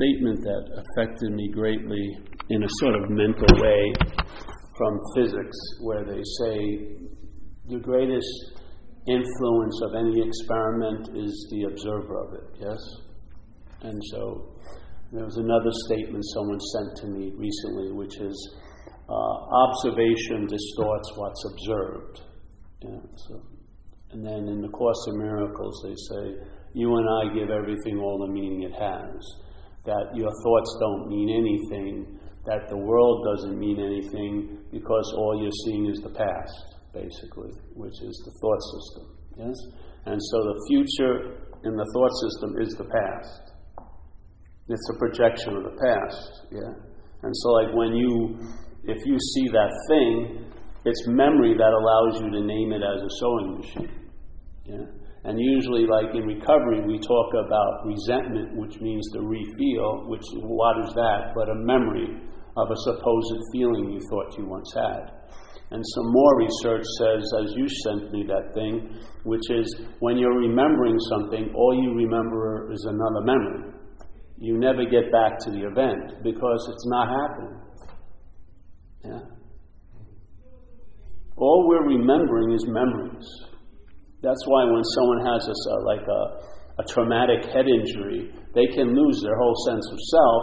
statement 0.00 0.40
that 0.40 0.64
affected 0.80 1.32
me 1.32 1.50
greatly 1.52 2.16
in 2.48 2.62
a 2.62 2.68
sort 2.80 2.94
of 2.94 3.10
mental 3.10 3.52
way 3.60 3.92
from 4.76 4.98
physics, 5.14 5.56
where 5.82 6.04
they 6.04 6.22
say 6.40 6.56
the 7.68 7.78
greatest 7.78 8.60
influence 9.06 9.80
of 9.84 9.94
any 9.94 10.26
experiment 10.26 11.08
is 11.16 11.48
the 11.52 11.64
observer 11.68 12.16
of 12.16 12.34
it, 12.34 12.48
yes? 12.60 12.78
And 13.82 14.00
so 14.10 14.56
there 15.12 15.24
was 15.24 15.36
another 15.36 15.70
statement 15.86 16.24
someone 16.34 16.60
sent 16.60 16.96
to 17.02 17.06
me 17.08 17.32
recently, 17.36 17.92
which 17.92 18.16
is 18.20 18.56
uh, 19.08 19.12
observation 19.12 20.46
distorts 20.46 21.12
what's 21.16 21.44
observed. 21.52 22.20
Yeah, 22.82 23.00
so, 23.28 23.42
and 24.12 24.24
then 24.24 24.48
in 24.48 24.62
the 24.62 24.68
Course 24.68 25.04
of 25.08 25.16
Miracles, 25.16 25.82
they 25.84 25.94
say, 25.94 26.42
You 26.74 26.96
and 26.96 27.06
I 27.08 27.34
give 27.34 27.50
everything 27.50 27.98
all 27.98 28.24
the 28.26 28.32
meaning 28.32 28.62
it 28.62 28.72
has. 28.72 29.49
That 29.90 30.14
your 30.14 30.30
thoughts 30.30 30.70
don't 30.78 31.10
mean 31.10 31.28
anything, 31.34 32.20
that 32.46 32.70
the 32.70 32.78
world 32.78 33.26
doesn't 33.34 33.58
mean 33.58 33.82
anything 33.82 34.62
because 34.70 35.06
all 35.18 35.42
you're 35.42 35.58
seeing 35.66 35.90
is 35.90 35.98
the 35.98 36.14
past 36.14 36.78
basically, 36.94 37.50
which 37.74 37.98
is 38.02 38.14
the 38.22 38.32
thought 38.38 38.62
system. 38.70 39.04
Yes? 39.38 39.56
And 40.06 40.18
so 40.18 40.36
the 40.46 40.58
future 40.70 41.14
in 41.64 41.74
the 41.74 41.86
thought 41.94 42.14
system 42.22 42.50
is 42.62 42.70
the 42.74 42.86
past. 42.86 43.42
It's 44.68 44.90
a 44.94 44.98
projection 44.98 45.56
of 45.56 45.64
the 45.64 45.76
past, 45.82 46.30
yeah? 46.52 46.72
And 47.22 47.32
so 47.34 47.48
like 47.50 47.74
when 47.74 47.92
you 47.94 48.38
if 48.84 49.04
you 49.04 49.18
see 49.18 49.48
that 49.50 49.70
thing, 49.88 50.46
it's 50.84 51.06
memory 51.06 51.54
that 51.58 51.72
allows 51.74 52.22
you 52.22 52.30
to 52.30 52.46
name 52.46 52.72
it 52.72 52.82
as 52.82 53.02
a 53.02 53.10
sewing 53.18 53.58
machine. 53.58 54.10
Yeah? 54.64 54.86
And 55.24 55.38
usually, 55.38 55.86
like 55.86 56.14
in 56.14 56.24
recovery, 56.24 56.80
we 56.86 56.98
talk 56.98 57.30
about 57.44 57.84
resentment, 57.84 58.56
which 58.56 58.80
means 58.80 59.06
to 59.12 59.18
refeel, 59.20 60.08
which 60.08 60.24
what 60.42 60.78
is 60.84 60.94
that? 60.94 61.32
But 61.34 61.50
a 61.50 61.54
memory 61.54 62.08
of 62.56 62.70
a 62.70 62.76
supposed 62.76 63.40
feeling 63.52 63.92
you 63.92 64.00
thought 64.08 64.38
you 64.38 64.46
once 64.46 64.72
had. 64.74 65.20
And 65.72 65.84
some 65.94 66.10
more 66.10 66.38
research 66.38 66.84
says, 66.98 67.32
as 67.44 67.54
you 67.54 67.68
sent 67.84 68.10
me 68.12 68.24
that 68.26 68.54
thing, 68.54 68.98
which 69.24 69.50
is 69.50 69.82
when 70.00 70.16
you're 70.16 70.38
remembering 70.38 70.98
something, 71.10 71.52
all 71.54 71.80
you 71.80 71.94
remember 71.94 72.72
is 72.72 72.84
another 72.88 73.24
memory. 73.24 73.72
You 74.38 74.58
never 74.58 74.84
get 74.84 75.12
back 75.12 75.38
to 75.40 75.50
the 75.50 75.60
event 75.60 76.24
because 76.24 76.68
it's 76.72 76.86
not 76.86 77.08
happening. 77.08 77.60
Yeah? 79.04 79.20
All 81.36 81.68
we're 81.68 81.86
remembering 81.86 82.52
is 82.52 82.66
memories. 82.66 83.49
That's 84.22 84.44
why 84.46 84.68
when 84.68 84.84
someone 84.84 85.24
has 85.24 85.42
a, 85.48 85.56
uh, 85.56 85.80
like 85.88 86.04
a, 86.04 86.22
a 86.80 86.84
traumatic 86.88 87.48
head 87.52 87.68
injury, 87.68 88.32
they 88.54 88.68
can 88.68 88.92
lose 88.92 89.20
their 89.24 89.36
whole 89.36 89.56
sense 89.64 89.86
of 89.88 89.98
self 89.98 90.42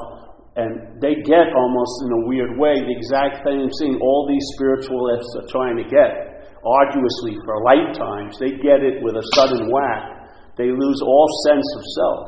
and 0.58 0.97
they 0.97 1.14
get 1.22 1.53
almost 1.53 1.94
in 2.02 2.09
a 2.17 2.22
weird 2.25 2.58
way 2.58 2.81
the 2.81 2.89
exact 2.98 3.45
thing 3.45 3.61
all 4.02 4.25
these 4.25 4.45
spiritualists 4.58 5.30
are 5.38 5.48
trying 5.53 5.78
to 5.78 5.86
get 5.86 6.42
arduously 6.66 7.38
for 7.45 7.61
lifetimes. 7.61 8.33
They 8.42 8.58
get 8.58 8.81
it 8.81 8.98
with 9.05 9.14
a 9.16 9.25
sudden 9.38 9.70
whack. 9.70 10.33
They 10.58 10.73
lose 10.73 11.00
all 11.05 11.28
sense 11.45 11.70
of 11.78 11.83
self. 11.94 12.25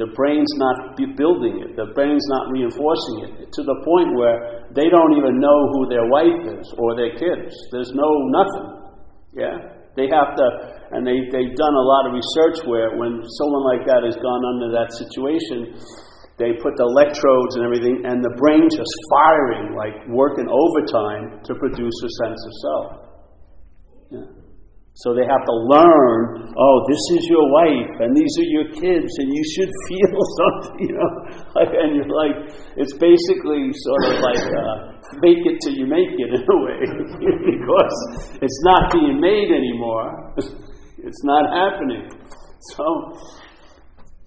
The 0.00 0.08
brain's 0.16 0.48
not 0.56 0.96
building 0.96 1.60
it, 1.60 1.76
the 1.76 1.92
brain's 1.92 2.24
not 2.32 2.48
reinforcing 2.48 3.28
it 3.28 3.52
to 3.52 3.62
the 3.62 3.76
point 3.84 4.16
where 4.16 4.64
they 4.72 4.88
don't 4.88 5.12
even 5.12 5.36
know 5.36 5.58
who 5.76 5.92
their 5.92 6.08
wife 6.08 6.56
is 6.56 6.64
or 6.80 6.96
their 6.96 7.12
kids. 7.12 7.52
There's 7.70 7.92
no 7.92 8.08
nothing. 8.32 8.68
Yeah? 9.36 9.81
They 9.96 10.08
have 10.08 10.32
to, 10.36 10.46
and 10.96 11.04
they, 11.04 11.28
they've 11.28 11.54
done 11.56 11.76
a 11.76 11.86
lot 11.86 12.08
of 12.08 12.16
research 12.16 12.64
where 12.64 12.96
when 12.96 13.20
someone 13.36 13.64
like 13.68 13.84
that 13.84 14.02
has 14.08 14.16
gone 14.16 14.42
under 14.56 14.72
that 14.72 14.88
situation, 14.96 15.76
they 16.40 16.56
put 16.64 16.72
the 16.80 16.88
electrodes 16.88 17.60
and 17.60 17.64
everything, 17.64 18.02
and 18.08 18.24
the 18.24 18.32
brain 18.40 18.66
just 18.72 18.94
firing, 19.12 19.76
like 19.76 19.94
working 20.08 20.48
overtime 20.48 21.44
to 21.44 21.52
produce 21.54 21.96
a 22.02 22.10
sense 22.24 22.40
of 22.40 22.52
self. 22.64 22.86
Yeah. 24.10 24.41
So 24.94 25.16
they 25.16 25.24
have 25.24 25.40
to 25.40 25.56
learn, 25.72 26.52
oh, 26.52 26.76
this 26.84 27.00
is 27.16 27.24
your 27.32 27.48
wife, 27.48 27.92
and 28.04 28.12
these 28.12 28.28
are 28.36 28.50
your 28.52 28.68
kids, 28.76 29.08
and 29.08 29.32
you 29.32 29.44
should 29.56 29.72
feel 29.88 30.20
something, 30.36 30.88
you 30.88 30.92
know. 30.92 31.10
and 31.56 31.96
you're 31.96 32.12
like, 32.12 32.52
it's 32.76 32.92
basically 33.00 33.72
sort 33.72 34.02
of 34.12 34.20
like 34.20 34.44
uh, 34.44 34.76
fake 35.24 35.48
it 35.48 35.56
till 35.64 35.72
you 35.72 35.86
make 35.88 36.12
it 36.12 36.28
in 36.36 36.44
a 36.44 36.58
way, 36.60 36.80
because 37.56 37.96
it's 38.44 38.60
not 38.68 38.92
being 38.92 39.16
made 39.18 39.48
anymore. 39.48 40.34
it's 40.36 41.24
not 41.24 41.48
happening. 41.48 42.12
So, 42.76 42.84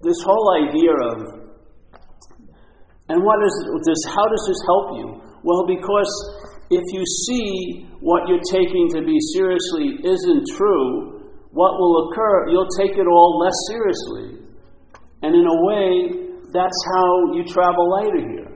this 0.01 0.17
whole 0.25 0.65
idea 0.65 0.91
of 0.91 1.45
and 3.07 3.21
what 3.21 3.37
is 3.45 3.53
this? 3.85 4.01
How 4.09 4.25
does 4.25 4.43
this 4.49 4.61
help 4.65 4.97
you? 4.97 5.21
Well, 5.45 5.69
because 5.69 6.09
if 6.69 6.85
you 6.93 7.03
see 7.27 7.85
what 8.01 8.27
you're 8.27 8.45
taking 8.51 8.89
to 8.97 9.01
be 9.05 9.17
seriously 9.33 10.01
isn't 10.01 10.43
true, 10.57 11.15
what 11.51 11.77
will 11.77 12.09
occur? 12.09 12.49
You'll 12.49 12.73
take 12.77 12.97
it 12.97 13.07
all 13.07 13.39
less 13.39 13.55
seriously. 13.69 14.45
And 15.21 15.35
in 15.35 15.45
a 15.45 15.57
way, 15.71 16.25
that's 16.51 16.81
how 16.95 17.33
you 17.33 17.43
travel 17.45 17.89
lighter 17.91 18.21
here. 18.21 18.51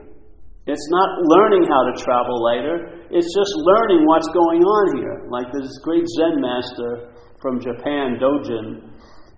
It's 0.66 0.88
not 0.90 1.10
learning 1.24 1.66
how 1.66 1.82
to 1.90 1.94
travel 1.98 2.36
lighter, 2.44 3.00
it's 3.10 3.32
just 3.34 3.52
learning 3.56 4.06
what's 4.06 4.28
going 4.30 4.62
on 4.62 4.86
here. 4.98 5.26
Like 5.30 5.50
this 5.50 5.72
great 5.82 6.06
Zen 6.06 6.38
master 6.38 7.10
from 7.40 7.58
Japan, 7.58 8.20
Dogen, 8.20 8.90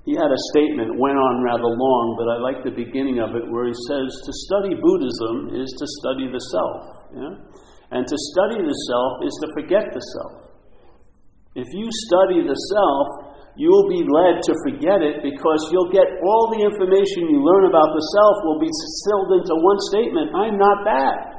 he 0.05 0.19
had 0.19 0.35
a 0.35 0.41
statement, 0.51 0.99
went 0.99 1.15
on 1.15 1.47
rather 1.47 1.71
long, 1.71 2.05
but 2.19 2.27
I 2.27 2.37
like 2.43 2.67
the 2.67 2.75
beginning 2.75 3.23
of 3.23 3.39
it 3.39 3.47
where 3.47 3.71
he 3.71 3.77
says, 3.87 4.11
To 4.11 4.33
study 4.51 4.75
Buddhism 4.75 5.55
is 5.55 5.71
to 5.79 5.87
study 6.03 6.27
the 6.27 6.43
self. 6.51 6.83
Yeah? 7.15 7.35
And 7.93 8.09
to 8.09 8.17
study 8.33 8.65
the 8.65 8.79
self 8.89 9.13
is 9.23 9.35
to 9.45 9.47
forget 9.53 9.93
the 9.93 10.01
self. 10.17 10.49
If 11.53 11.69
you 11.77 11.87
study 12.09 12.41
the 12.41 12.57
self, 12.57 13.09
you'll 13.61 13.93
be 13.93 14.01
led 14.01 14.41
to 14.49 14.53
forget 14.65 15.05
it 15.05 15.21
because 15.21 15.61
you'll 15.69 15.93
get 15.93 16.09
all 16.25 16.49
the 16.57 16.65
information 16.65 17.29
you 17.29 17.45
learn 17.45 17.69
about 17.69 17.93
the 17.93 18.05
self 18.17 18.37
will 18.49 18.61
be 18.65 18.73
distilled 18.73 19.31
into 19.37 19.55
one 19.61 19.81
statement 19.93 20.33
I'm 20.33 20.57
not 20.57 20.89
that 20.89 21.33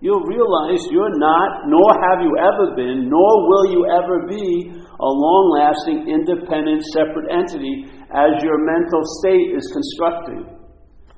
you'll 0.00 0.24
realize 0.24 0.80
you're 0.90 1.16
not, 1.20 1.68
nor 1.68 1.88
have 2.08 2.24
you 2.24 2.32
ever 2.40 2.74
been, 2.74 3.08
nor 3.08 3.32
will 3.48 3.66
you 3.70 3.84
ever 3.84 4.26
be 4.26 4.72
a 4.72 5.10
long 5.12 5.44
lasting, 5.60 6.08
independent, 6.08 6.82
separate 6.92 7.28
entity 7.30 7.84
as 8.12 8.42
your 8.42 8.58
mental 8.64 9.04
state 9.20 9.52
is 9.56 9.64
constructing. 9.72 10.56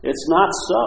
It's 0.02 0.26
not 0.28 0.50
so. 0.68 0.82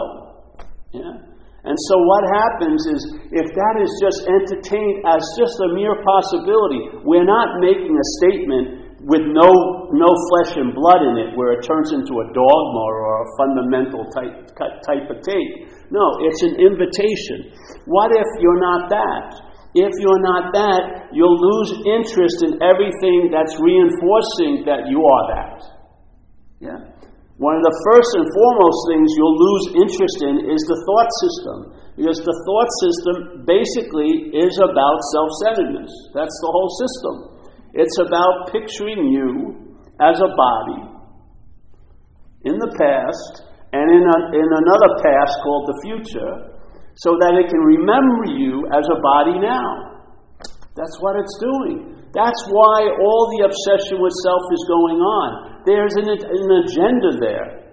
Yeah? 0.93 1.34
And 1.65 1.73
so 1.89 1.95
what 1.97 2.23
happens 2.29 2.81
is 2.93 2.99
if 3.33 3.47
that 3.49 3.75
is 3.81 3.91
just 3.97 4.21
entertained 4.29 5.01
as 5.09 5.21
just 5.33 5.57
a 5.65 5.73
mere 5.73 5.97
possibility, 6.05 7.01
we're 7.01 7.25
not 7.25 7.57
making 7.57 7.89
a 7.89 8.07
statement 8.21 8.85
with 9.01 9.21
no, 9.21 9.49
no 9.93 10.09
flesh 10.29 10.57
and 10.61 10.73
blood 10.73 11.01
in 11.01 11.17
it 11.25 11.37
where 11.37 11.57
it 11.57 11.65
turns 11.65 11.93
into 11.93 12.21
a 12.21 12.25
dogma 12.33 12.81
or 12.85 13.21
a 13.21 13.25
fundamental 13.37 14.05
type, 14.13 14.49
type 14.85 15.09
of 15.09 15.21
take. 15.25 15.69
No, 15.89 16.05
it's 16.25 16.41
an 16.41 16.57
invitation. 16.61 17.53
What 17.85 18.13
if 18.13 18.25
you're 18.41 18.61
not 18.61 18.89
that? 18.89 19.45
If 19.75 19.91
you're 19.99 20.23
not 20.23 20.53
that, 20.53 21.11
you'll 21.13 21.37
lose 21.37 21.71
interest 21.85 22.45
in 22.47 22.61
everything 22.63 23.29
that's 23.29 23.59
reinforcing 23.59 24.65
that 24.65 24.87
you 24.87 25.03
are 25.03 25.25
that. 25.33 25.57
Yeah? 26.61 26.79
One 27.35 27.59
of 27.59 27.63
the 27.67 27.77
first 27.91 28.11
and 28.15 28.23
foremost 28.31 28.79
things 28.87 29.11
you'll 29.11 29.35
lose 29.35 29.65
interest 29.75 30.17
in 30.23 30.35
is 30.55 30.61
the 30.71 30.79
thought 30.87 31.11
system. 31.19 31.57
Because 31.99 32.19
the 32.23 32.37
thought 32.47 32.71
system 32.83 33.15
basically 33.43 34.31
is 34.35 34.55
about 34.59 34.97
self 35.11 35.29
centeredness. 35.43 35.91
That's 36.15 36.35
the 36.43 36.51
whole 36.51 36.71
system. 36.79 37.15
It's 37.75 37.97
about 37.99 38.55
picturing 38.55 39.11
you 39.11 39.75
as 39.99 40.19
a 40.19 40.31
body 40.31 40.95
in 42.47 42.55
the 42.55 42.71
past 42.79 43.47
and 43.75 43.83
in, 43.91 44.03
a, 44.03 44.17
in 44.31 44.47
another 44.47 44.91
past 45.03 45.35
called 45.43 45.67
the 45.67 45.79
future 45.83 46.55
so 47.03 47.19
that 47.19 47.35
it 47.35 47.51
can 47.51 47.59
remember 47.59 48.31
you 48.31 48.63
as 48.71 48.87
a 48.87 48.99
body 49.03 49.39
now. 49.43 49.99
That's 50.75 50.95
what 51.03 51.19
it's 51.19 51.35
doing. 51.39 51.99
That's 52.15 52.43
why 52.47 52.87
all 52.95 53.23
the 53.35 53.47
obsession 53.47 53.99
with 53.99 54.15
self 54.23 54.43
is 54.55 54.63
going 54.71 54.99
on. 55.03 55.54
There's 55.65 55.97
an, 55.97 56.07
an 56.07 56.49
agenda 56.61 57.11
there. 57.19 57.65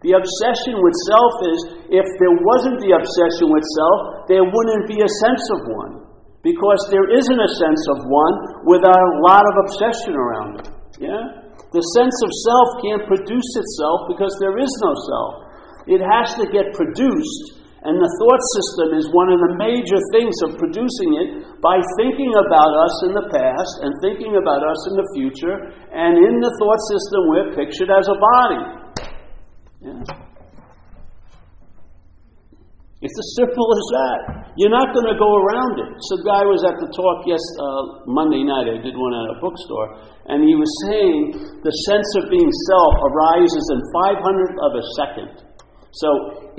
The 0.00 0.16
obsession 0.16 0.80
with 0.80 0.96
self 1.12 1.34
is 1.44 1.58
if 1.92 2.06
there 2.22 2.36
wasn't 2.40 2.80
the 2.80 2.96
obsession 2.96 3.52
with 3.52 3.66
self, 3.76 3.98
there 4.32 4.46
wouldn't 4.46 4.88
be 4.88 4.96
a 5.02 5.10
sense 5.20 5.44
of 5.58 5.60
one. 5.68 5.94
Because 6.40 6.80
there 6.88 7.04
isn't 7.12 7.36
a 7.36 7.52
sense 7.60 7.84
of 7.92 8.08
one 8.08 8.36
without 8.64 8.96
a 8.96 9.16
lot 9.28 9.44
of 9.44 9.54
obsession 9.68 10.16
around 10.16 10.64
it. 10.64 10.66
Yeah? 10.96 11.52
The 11.68 11.84
sense 11.92 12.16
of 12.24 12.30
self 12.48 12.68
can't 12.80 13.04
produce 13.04 13.50
itself 13.60 14.08
because 14.08 14.32
there 14.40 14.56
is 14.56 14.72
no 14.80 14.92
self. 14.96 15.32
It 15.84 16.00
has 16.00 16.32
to 16.40 16.48
get 16.48 16.72
produced, 16.72 17.59
and 17.80 17.96
the 17.96 18.12
thought 18.20 18.42
system 18.60 18.88
is 19.00 19.08
one 19.16 19.32
of 19.32 19.40
the 19.40 19.56
major 19.56 19.96
things 20.12 20.36
of 20.44 20.60
producing 20.60 21.10
it 21.16 21.28
by 21.64 21.80
thinking 21.96 22.28
about 22.36 22.72
us 22.76 22.94
in 23.08 23.12
the 23.16 23.26
past 23.32 23.74
and 23.80 23.90
thinking 24.04 24.36
about 24.36 24.60
us 24.60 24.80
in 24.92 24.94
the 25.00 25.08
future, 25.16 25.56
and 25.88 26.20
in 26.20 26.34
the 26.44 26.52
thought 26.60 26.82
system 26.92 27.20
we're 27.32 27.50
pictured 27.56 27.88
as 27.88 28.04
a 28.04 28.16
body. 28.20 28.62
Yeah? 29.80 30.20
It's 33.00 33.16
as 33.16 33.28
simple 33.40 33.64
as 33.64 33.86
that. 33.96 34.20
You're 34.60 34.76
not 34.76 34.92
going 34.92 35.08
to 35.08 35.16
go 35.16 35.40
around 35.40 35.80
it. 35.80 35.88
So, 36.12 36.20
guy 36.20 36.44
was 36.44 36.60
at 36.68 36.76
the 36.76 36.90
talk 36.92 37.24
yes 37.24 37.40
uh, 37.56 38.04
Monday 38.04 38.44
night. 38.44 38.68
I 38.68 38.76
did 38.76 38.92
one 38.92 39.16
at 39.16 39.26
a 39.32 39.36
bookstore, 39.40 39.96
and 40.28 40.44
he 40.44 40.52
was 40.52 40.68
saying 40.84 41.32
the 41.64 41.74
sense 41.88 42.10
of 42.20 42.28
being 42.28 42.44
self 42.44 42.94
arises 43.08 43.64
in 43.72 43.80
500th 44.20 44.58
of 44.60 44.70
a 44.76 44.84
second. 45.00 45.30
So, 45.96 46.08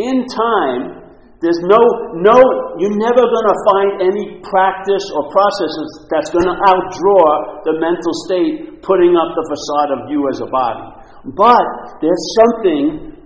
in 0.02 0.26
time, 0.26 1.11
there's 1.42 1.58
no 1.66 1.82
no. 2.22 2.38
You're 2.78 3.02
never 3.02 3.26
going 3.26 3.50
to 3.50 3.58
find 3.74 3.90
any 4.06 4.26
practice 4.46 5.06
or 5.10 5.26
processes 5.34 5.90
that's 6.14 6.30
going 6.30 6.46
to 6.46 6.54
outdraw 6.54 7.66
the 7.66 7.82
mental 7.82 8.14
state 8.30 8.86
putting 8.86 9.18
up 9.18 9.34
the 9.34 9.46
facade 9.50 9.90
of 9.98 10.00
you 10.14 10.30
as 10.30 10.38
a 10.46 10.50
body. 10.54 10.86
But 11.34 11.66
there's 11.98 12.26
something 12.46 13.18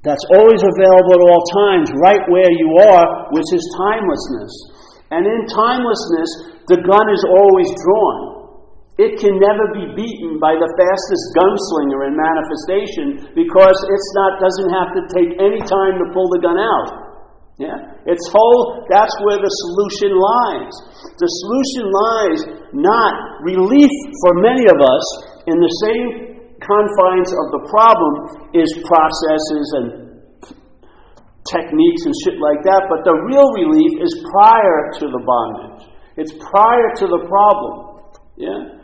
that's 0.00 0.24
always 0.40 0.64
available 0.64 1.12
at 1.12 1.22
all 1.28 1.44
times, 1.52 1.92
right 2.00 2.24
where 2.32 2.48
you 2.48 2.68
are, 2.80 3.28
which 3.36 3.48
is 3.52 3.60
timelessness. 3.76 4.52
And 5.12 5.28
in 5.28 5.40
timelessness, 5.52 6.64
the 6.64 6.80
gun 6.80 7.06
is 7.12 7.24
always 7.28 7.68
drawn. 7.84 8.16
It 8.96 9.20
can 9.20 9.36
never 9.36 9.68
be 9.76 9.84
beaten 9.96 10.40
by 10.40 10.56
the 10.56 10.68
fastest 10.80 11.24
gunslinger 11.36 12.08
in 12.08 12.16
manifestation 12.16 13.32
because 13.36 13.76
it's 13.76 14.10
not 14.16 14.40
doesn't 14.40 14.72
have 14.72 14.90
to 14.96 15.02
take 15.12 15.30
any 15.40 15.60
time 15.60 16.00
to 16.00 16.06
pull 16.12 16.28
the 16.32 16.40
gun 16.40 16.56
out. 16.56 16.99
Yeah? 17.60 17.76
It's 18.08 18.24
whole 18.32 18.88
that's 18.88 19.12
where 19.20 19.36
the 19.36 19.52
solution 19.68 20.16
lies. 20.16 20.72
The 21.20 21.28
solution 21.44 21.84
lies 21.92 22.40
not 22.72 23.44
relief 23.44 23.92
for 24.24 24.40
many 24.40 24.64
of 24.64 24.80
us 24.80 25.04
in 25.44 25.60
the 25.60 25.72
same 25.84 26.08
confines 26.56 27.28
of 27.36 27.46
the 27.52 27.62
problem 27.68 28.12
is 28.56 28.68
processes 28.80 29.66
and 29.76 29.86
techniques 31.52 32.08
and 32.08 32.16
shit 32.24 32.40
like 32.40 32.64
that, 32.64 32.88
but 32.88 33.04
the 33.04 33.12
real 33.28 33.48
relief 33.52 33.92
is 34.00 34.12
prior 34.32 34.96
to 34.96 35.04
the 35.12 35.20
bondage. 35.20 35.84
It's 36.16 36.32
prior 36.40 36.88
to 36.96 37.06
the 37.12 37.20
problem. 37.28 38.08
Yeah? 38.40 38.79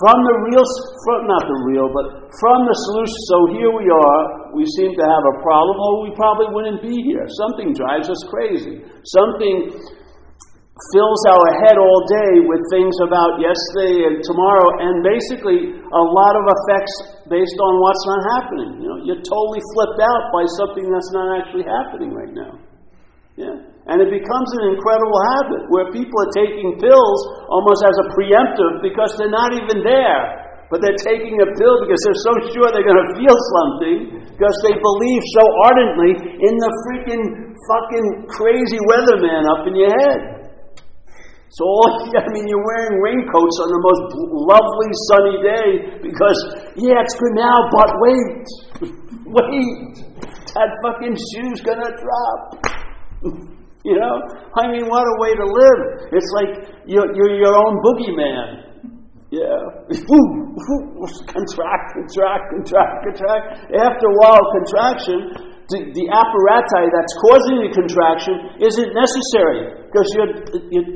From 0.00 0.16
the 0.24 0.36
real, 0.48 0.64
from, 1.04 1.28
not 1.28 1.44
the 1.44 1.58
real, 1.68 1.88
but 1.92 2.32
from 2.40 2.58
the 2.64 2.76
solution. 2.88 3.18
So 3.28 3.36
here 3.52 3.68
we 3.68 3.84
are, 3.92 4.20
we 4.56 4.64
seem 4.80 4.96
to 4.96 5.04
have 5.04 5.24
a 5.28 5.36
problem, 5.44 5.76
or 5.76 6.08
we 6.08 6.16
probably 6.16 6.48
wouldn't 6.48 6.80
be 6.80 6.96
here. 7.04 7.28
Something 7.44 7.76
drives 7.76 8.08
us 8.08 8.20
crazy. 8.32 8.80
Something 9.04 9.68
fills 10.96 11.20
our 11.28 11.48
head 11.60 11.76
all 11.76 12.00
day 12.08 12.32
with 12.48 12.64
things 12.72 12.96
about 13.04 13.36
yesterday 13.36 14.08
and 14.08 14.24
tomorrow, 14.24 14.80
and 14.80 15.04
basically 15.04 15.76
a 15.76 16.04
lot 16.08 16.34
of 16.40 16.44
effects 16.48 16.94
based 17.28 17.58
on 17.60 17.72
what's 17.84 18.04
not 18.08 18.22
happening. 18.40 18.70
You 18.80 18.88
know, 18.88 18.98
you're 19.04 19.20
totally 19.20 19.60
flipped 19.76 20.00
out 20.00 20.32
by 20.32 20.48
something 20.56 20.88
that's 20.88 21.12
not 21.12 21.28
actually 21.36 21.68
happening 21.68 22.16
right 22.16 22.32
now. 22.32 22.56
Yeah. 23.36 23.56
And 23.88 23.98
it 23.98 24.10
becomes 24.14 24.48
an 24.62 24.78
incredible 24.78 25.18
habit 25.34 25.62
where 25.72 25.90
people 25.90 26.14
are 26.22 26.32
taking 26.38 26.78
pills 26.78 27.20
almost 27.50 27.82
as 27.82 27.96
a 27.98 28.06
preemptive 28.14 28.84
because 28.84 29.16
they're 29.18 29.32
not 29.32 29.50
even 29.56 29.82
there. 29.82 30.42
But 30.70 30.80
they're 30.80 31.02
taking 31.04 31.36
a 31.36 31.48
pill 31.52 31.76
because 31.84 32.00
they're 32.00 32.24
so 32.24 32.34
sure 32.54 32.66
they're 32.72 32.86
going 32.86 33.04
to 33.04 33.12
feel 33.18 33.38
something 33.60 33.98
because 34.32 34.56
they 34.64 34.72
believe 34.72 35.22
so 35.36 35.44
ardently 35.68 36.12
in 36.32 36.54
the 36.56 36.72
freaking 36.88 37.24
fucking 37.52 38.06
crazy 38.32 38.80
weatherman 38.88 39.44
up 39.52 39.68
in 39.68 39.76
your 39.76 39.92
head. 39.92 40.42
So 41.52 41.68
all, 41.68 42.08
I 42.16 42.24
mean, 42.32 42.48
you're 42.48 42.64
wearing 42.64 42.96
raincoats 43.04 43.56
on 43.60 43.68
the 43.68 43.82
most 43.84 44.04
lovely 44.48 44.90
sunny 45.12 45.36
day 45.44 45.68
because, 46.00 46.38
yeah, 46.80 47.04
it's 47.04 47.16
good 47.20 47.36
now, 47.36 47.56
but 47.68 47.90
wait, 48.00 48.44
wait, 49.36 49.92
that 50.56 50.70
fucking 50.80 51.12
shoe's 51.12 51.60
gonna 51.60 51.92
drop. 52.00 52.71
you 53.88 53.94
know? 53.98 54.14
I 54.58 54.70
mean, 54.70 54.86
what 54.86 55.02
a 55.02 55.16
way 55.22 55.32
to 55.34 55.46
live. 55.46 55.80
It's 56.12 56.30
like 56.36 56.52
you're, 56.86 57.10
you're 57.14 57.34
your 57.38 57.54
own 57.54 57.78
boogeyman. 57.82 58.62
Yeah. 59.32 59.88
contract, 61.32 61.86
contract, 61.96 62.44
contract, 62.52 62.94
contract. 63.00 63.44
After 63.72 64.06
a 64.06 64.16
while, 64.20 64.44
contraction, 64.60 65.18
the, 65.72 65.78
the 65.96 66.06
apparatus 66.12 66.86
that's 66.92 67.14
causing 67.16 67.64
the 67.64 67.70
contraction 67.72 68.60
isn't 68.60 68.90
necessary 68.92 69.88
because 69.88 70.08
you're, 70.12 70.30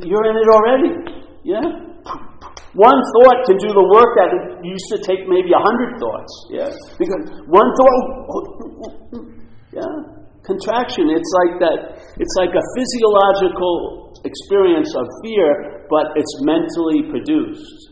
you're 0.04 0.26
in 0.28 0.36
it 0.36 0.48
already. 0.52 0.92
Yeah? 1.48 1.64
One 2.76 3.00
thought 3.16 3.48
can 3.48 3.56
do 3.56 3.72
the 3.72 3.86
work 3.88 4.12
that 4.20 4.60
used 4.60 4.88
to 4.92 5.00
take 5.00 5.24
maybe 5.24 5.56
a 5.56 5.62
hundred 5.62 5.96
thoughts. 5.96 6.32
Yeah? 6.52 6.68
Because 7.00 7.24
one 7.48 7.72
thought, 7.72 8.04
yeah? 9.80 10.15
Contraction, 10.46 11.10
it's 11.10 11.32
like 11.42 11.54
that, 11.58 11.78
it's 12.22 12.36
like 12.38 12.54
a 12.54 12.64
physiological 12.78 14.14
experience 14.22 14.94
of 14.94 15.02
fear, 15.26 15.82
but 15.90 16.14
it's 16.14 16.34
mentally 16.46 17.02
produced. 17.10 17.90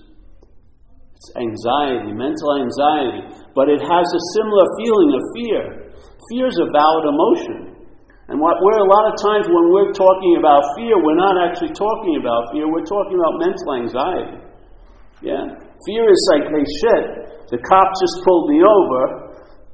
It's 1.18 1.30
anxiety, 1.34 2.14
mental 2.14 2.50
anxiety, 2.62 3.42
but 3.58 3.66
it 3.66 3.82
has 3.82 4.06
a 4.06 4.22
similar 4.38 4.66
feeling 4.78 5.10
of 5.18 5.22
fear. 5.34 5.62
Fear 6.30 6.46
is 6.46 6.58
a 6.62 6.70
valid 6.70 7.04
emotion. 7.10 7.74
And 8.30 8.38
what 8.38 8.62
we're 8.62 8.80
a 8.80 8.88
lot 8.88 9.10
of 9.10 9.18
times 9.18 9.50
when 9.50 9.74
we're 9.74 9.92
talking 9.92 10.38
about 10.38 10.62
fear, 10.78 10.94
we're 10.96 11.18
not 11.18 11.36
actually 11.42 11.74
talking 11.74 12.22
about 12.22 12.54
fear, 12.54 12.70
we're 12.70 12.86
talking 12.86 13.18
about 13.18 13.34
mental 13.42 13.70
anxiety. 13.82 14.38
Yeah? 15.20 15.44
Fear 15.58 16.04
is 16.06 16.22
like, 16.32 16.44
hey, 16.48 16.64
shit, 16.80 17.04
the 17.50 17.58
cop 17.66 17.88
just 17.98 18.22
pulled 18.24 18.48
me 18.48 18.62
over. 18.62 19.02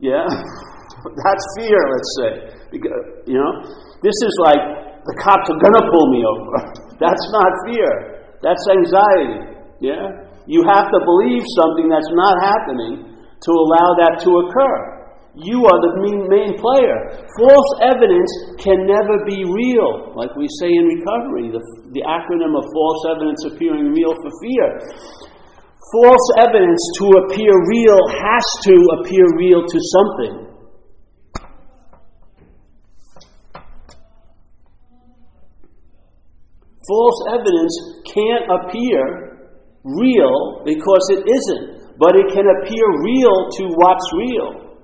Yeah? 0.00 0.26
That's 1.24 1.44
fear, 1.60 1.78
let's 1.78 2.12
say. 2.18 2.59
Because, 2.70 3.26
you 3.26 3.38
know? 3.38 3.52
This 4.00 4.14
is 4.14 4.34
like, 4.46 4.62
the 5.04 5.16
cops 5.18 5.46
are 5.50 5.58
to 5.58 5.82
pull 5.90 6.06
me 6.14 6.22
over. 6.22 6.54
That's 7.02 7.26
not 7.34 7.50
fear. 7.66 7.92
That's 8.40 8.62
anxiety. 8.72 9.60
Yeah? 9.82 10.30
You 10.48 10.64
have 10.66 10.88
to 10.88 10.98
believe 11.04 11.44
something 11.56 11.86
that's 11.88 12.10
not 12.10 12.34
happening 12.42 12.94
to 13.14 13.50
allow 13.52 13.88
that 14.02 14.18
to 14.24 14.30
occur. 14.44 14.76
You 15.38 15.62
are 15.62 15.78
the 15.78 15.92
main, 16.02 16.26
main 16.26 16.52
player. 16.58 16.98
False 17.38 17.70
evidence 17.86 18.28
can 18.58 18.82
never 18.82 19.22
be 19.30 19.46
real, 19.46 20.10
like 20.18 20.34
we 20.34 20.50
say 20.58 20.66
in 20.66 20.90
recovery, 20.90 21.54
the, 21.54 21.62
the 21.94 22.02
acronym 22.02 22.58
of 22.58 22.66
false 22.74 23.02
evidence 23.14 23.40
appearing 23.46 23.94
real 23.94 24.10
for 24.10 24.32
fear. 24.42 24.68
False 25.94 26.26
evidence 26.42 26.82
to 26.98 27.06
appear 27.24 27.52
real 27.70 28.00
has 28.10 28.46
to 28.66 28.74
appear 29.00 29.24
real 29.38 29.62
to 29.62 29.78
something. 29.94 30.49
False 36.90 37.20
evidence 37.38 38.02
can't 38.10 38.50
appear 38.50 39.46
real 39.86 40.66
because 40.66 41.04
it 41.14 41.22
isn't, 41.22 41.94
but 42.02 42.18
it 42.18 42.34
can 42.34 42.50
appear 42.50 42.86
real 42.98 43.36
to 43.46 43.62
what's 43.78 44.08
real. 44.18 44.74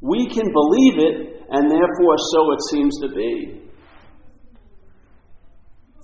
We 0.00 0.30
can 0.30 0.46
believe 0.46 0.96
it, 1.10 1.42
and 1.50 1.66
therefore 1.66 2.14
so 2.30 2.52
it 2.54 2.62
seems 2.70 2.94
to 3.02 3.08
be. 3.08 3.66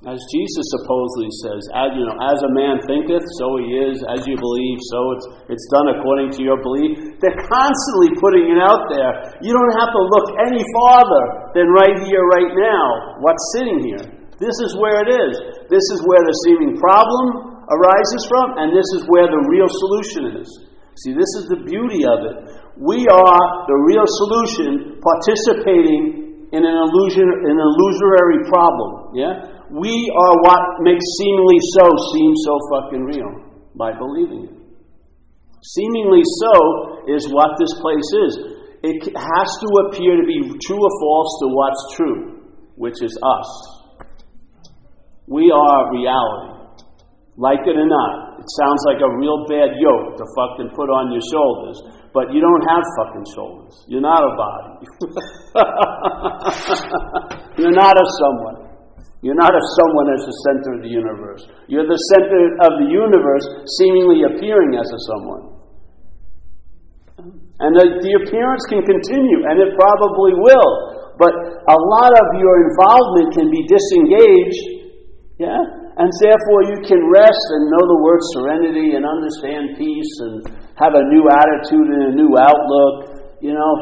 As 0.02 0.18
Jesus 0.32 0.64
supposedly 0.80 1.30
says, 1.44 1.60
as, 1.76 1.92
you 1.94 2.08
know, 2.08 2.16
as 2.18 2.40
a 2.40 2.50
man 2.50 2.80
thinketh, 2.88 3.22
so 3.38 3.60
he 3.60 3.68
is. 3.86 4.02
As 4.08 4.26
you 4.26 4.34
believe, 4.34 4.78
so 4.90 4.98
it's, 5.12 5.26
it's 5.52 5.66
done 5.76 5.94
according 5.94 6.32
to 6.32 6.42
your 6.42 6.56
belief. 6.58 7.20
They're 7.20 7.36
constantly 7.36 8.16
putting 8.18 8.48
it 8.50 8.58
out 8.58 8.88
there. 8.88 9.36
You 9.44 9.52
don't 9.52 9.76
have 9.78 9.92
to 9.92 10.02
look 10.10 10.26
any 10.42 10.64
farther 10.74 11.52
than 11.52 11.68
right 11.68 12.00
here, 12.02 12.24
right 12.34 12.50
now, 12.50 13.20
what's 13.20 13.44
sitting 13.54 13.84
here. 13.84 14.19
This 14.40 14.56
is 14.64 14.72
where 14.80 15.04
it 15.04 15.10
is. 15.12 15.32
This 15.68 15.84
is 15.92 16.00
where 16.08 16.24
the 16.24 16.36
seeming 16.48 16.80
problem 16.80 17.60
arises 17.68 18.24
from, 18.24 18.56
and 18.56 18.72
this 18.72 18.88
is 18.96 19.04
where 19.06 19.28
the 19.28 19.44
real 19.52 19.68
solution 19.68 20.40
is. 20.40 20.48
See, 20.96 21.12
this 21.12 21.28
is 21.36 21.44
the 21.52 21.60
beauty 21.60 22.08
of 22.08 22.18
it. 22.24 22.36
We 22.80 23.04
are 23.04 23.44
the 23.68 23.78
real 23.84 24.08
solution 24.08 24.96
participating 25.04 26.48
in 26.56 26.62
an 26.64 26.76
illusion, 26.76 27.28
an 27.28 27.58
illusory 27.60 28.48
problem. 28.48 29.12
Yeah? 29.12 29.32
We 29.70 29.92
are 29.92 30.34
what 30.48 30.82
makes 30.88 31.04
seemingly 31.20 31.60
so 31.76 31.84
seem 32.16 32.32
so 32.40 32.54
fucking 32.72 33.04
real 33.04 33.32
by 33.76 33.92
believing 33.92 34.48
it. 34.48 34.56
Seemingly 35.62 36.24
so 36.24 37.04
is 37.12 37.28
what 37.28 37.60
this 37.60 37.76
place 37.78 38.10
is. 38.24 38.32
It 38.82 39.04
has 39.12 39.48
to 39.60 39.68
appear 39.84 40.16
to 40.16 40.24
be 40.24 40.40
true 40.64 40.80
or 40.80 40.94
false 41.04 41.32
to 41.44 41.46
what's 41.52 41.84
true, 41.94 42.18
which 42.80 43.04
is 43.04 43.12
us. 43.20 43.79
We 45.30 45.46
are 45.54 45.94
reality. 45.94 46.82
Like 47.38 47.62
it 47.62 47.78
or 47.78 47.86
not, 47.86 48.42
it 48.42 48.48
sounds 48.58 48.82
like 48.90 48.98
a 48.98 49.10
real 49.14 49.46
bad 49.46 49.78
yoke 49.78 50.18
to 50.18 50.24
fucking 50.34 50.74
put 50.74 50.90
on 50.90 51.14
your 51.14 51.22
shoulders. 51.30 51.78
But 52.10 52.34
you 52.34 52.42
don't 52.42 52.64
have 52.66 52.82
fucking 52.98 53.26
shoulders. 53.30 53.86
You're 53.86 54.02
not 54.02 54.18
a 54.18 54.32
body. 54.34 54.82
You're 57.62 57.78
not 57.78 57.94
a 57.94 58.06
someone. 58.18 58.74
You're 59.22 59.38
not 59.38 59.54
a 59.54 59.64
someone 59.78 60.08
as 60.18 60.26
the 60.26 60.36
center 60.50 60.70
of 60.74 60.82
the 60.82 60.90
universe. 60.90 61.46
You're 61.70 61.86
the 61.86 62.02
center 62.18 62.58
of 62.66 62.82
the 62.82 62.88
universe, 62.90 63.46
seemingly 63.78 64.26
appearing 64.26 64.74
as 64.74 64.90
a 64.90 65.00
someone. 65.14 65.44
And 67.60 67.70
the, 67.76 68.00
the 68.02 68.12
appearance 68.24 68.64
can 68.66 68.82
continue, 68.82 69.46
and 69.46 69.60
it 69.60 69.76
probably 69.78 70.34
will. 70.40 70.72
But 71.20 71.36
a 71.36 71.78
lot 71.78 72.12
of 72.16 72.26
your 72.40 72.64
involvement 72.66 73.36
can 73.36 73.52
be 73.52 73.62
disengaged, 73.68 74.79
yeah? 75.40 75.56
And 75.96 76.08
therefore 76.20 76.68
you 76.68 76.78
can 76.84 77.00
rest 77.08 77.44
and 77.56 77.72
know 77.72 77.84
the 77.88 78.00
word 78.04 78.20
serenity 78.36 78.92
and 78.92 79.08
understand 79.08 79.80
peace 79.80 80.12
and 80.28 80.44
have 80.76 80.92
a 80.92 81.04
new 81.08 81.24
attitude 81.32 81.88
and 81.96 82.12
a 82.12 82.14
new 82.14 82.36
outlook, 82.36 83.24
you 83.40 83.56
know, 83.56 83.72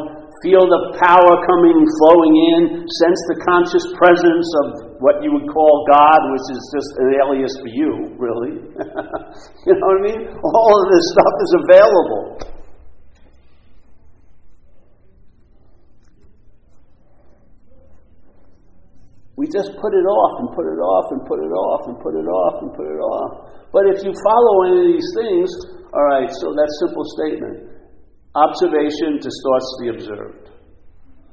feel 0.46 0.62
the 0.62 0.82
power 1.02 1.32
coming, 1.50 1.78
flowing 1.98 2.34
in, 2.54 2.62
sense 2.86 3.20
the 3.34 3.38
conscious 3.42 3.86
presence 3.98 4.46
of 4.62 4.66
what 5.02 5.18
you 5.18 5.34
would 5.34 5.50
call 5.50 5.82
God, 5.90 6.20
which 6.30 6.46
is 6.54 6.62
just 6.70 6.90
an 7.02 7.08
alias 7.18 7.54
for 7.58 7.70
you, 7.74 7.90
really. 8.14 8.54
you 9.66 9.72
know 9.74 9.86
what 9.90 9.98
I 9.98 10.04
mean? 10.14 10.22
All 10.30 10.72
of 10.78 10.86
this 10.94 11.04
stuff 11.10 11.34
is 11.42 11.52
available. 11.66 12.57
We 19.38 19.46
just 19.46 19.70
put 19.78 19.94
it 19.94 20.02
off 20.02 20.34
and 20.42 20.48
put 20.50 20.66
it 20.66 20.82
off 20.82 21.06
and 21.14 21.22
put 21.30 21.38
it 21.38 21.54
off 21.54 21.82
and 21.86 21.94
put 22.02 22.18
it 22.18 22.26
off 22.26 22.54
and 22.58 22.74
put 22.74 22.90
it 22.90 22.98
off. 22.98 23.32
But 23.70 23.86
if 23.86 24.02
you 24.02 24.10
follow 24.10 24.54
any 24.66 24.78
of 24.82 24.88
these 24.98 25.10
things, 25.14 25.46
all 25.94 26.06
right, 26.10 26.26
so 26.42 26.50
that 26.50 26.68
simple 26.82 27.06
statement 27.14 27.78
observation 28.34 29.22
distorts 29.22 29.70
the 29.78 29.86
observed. 29.94 30.44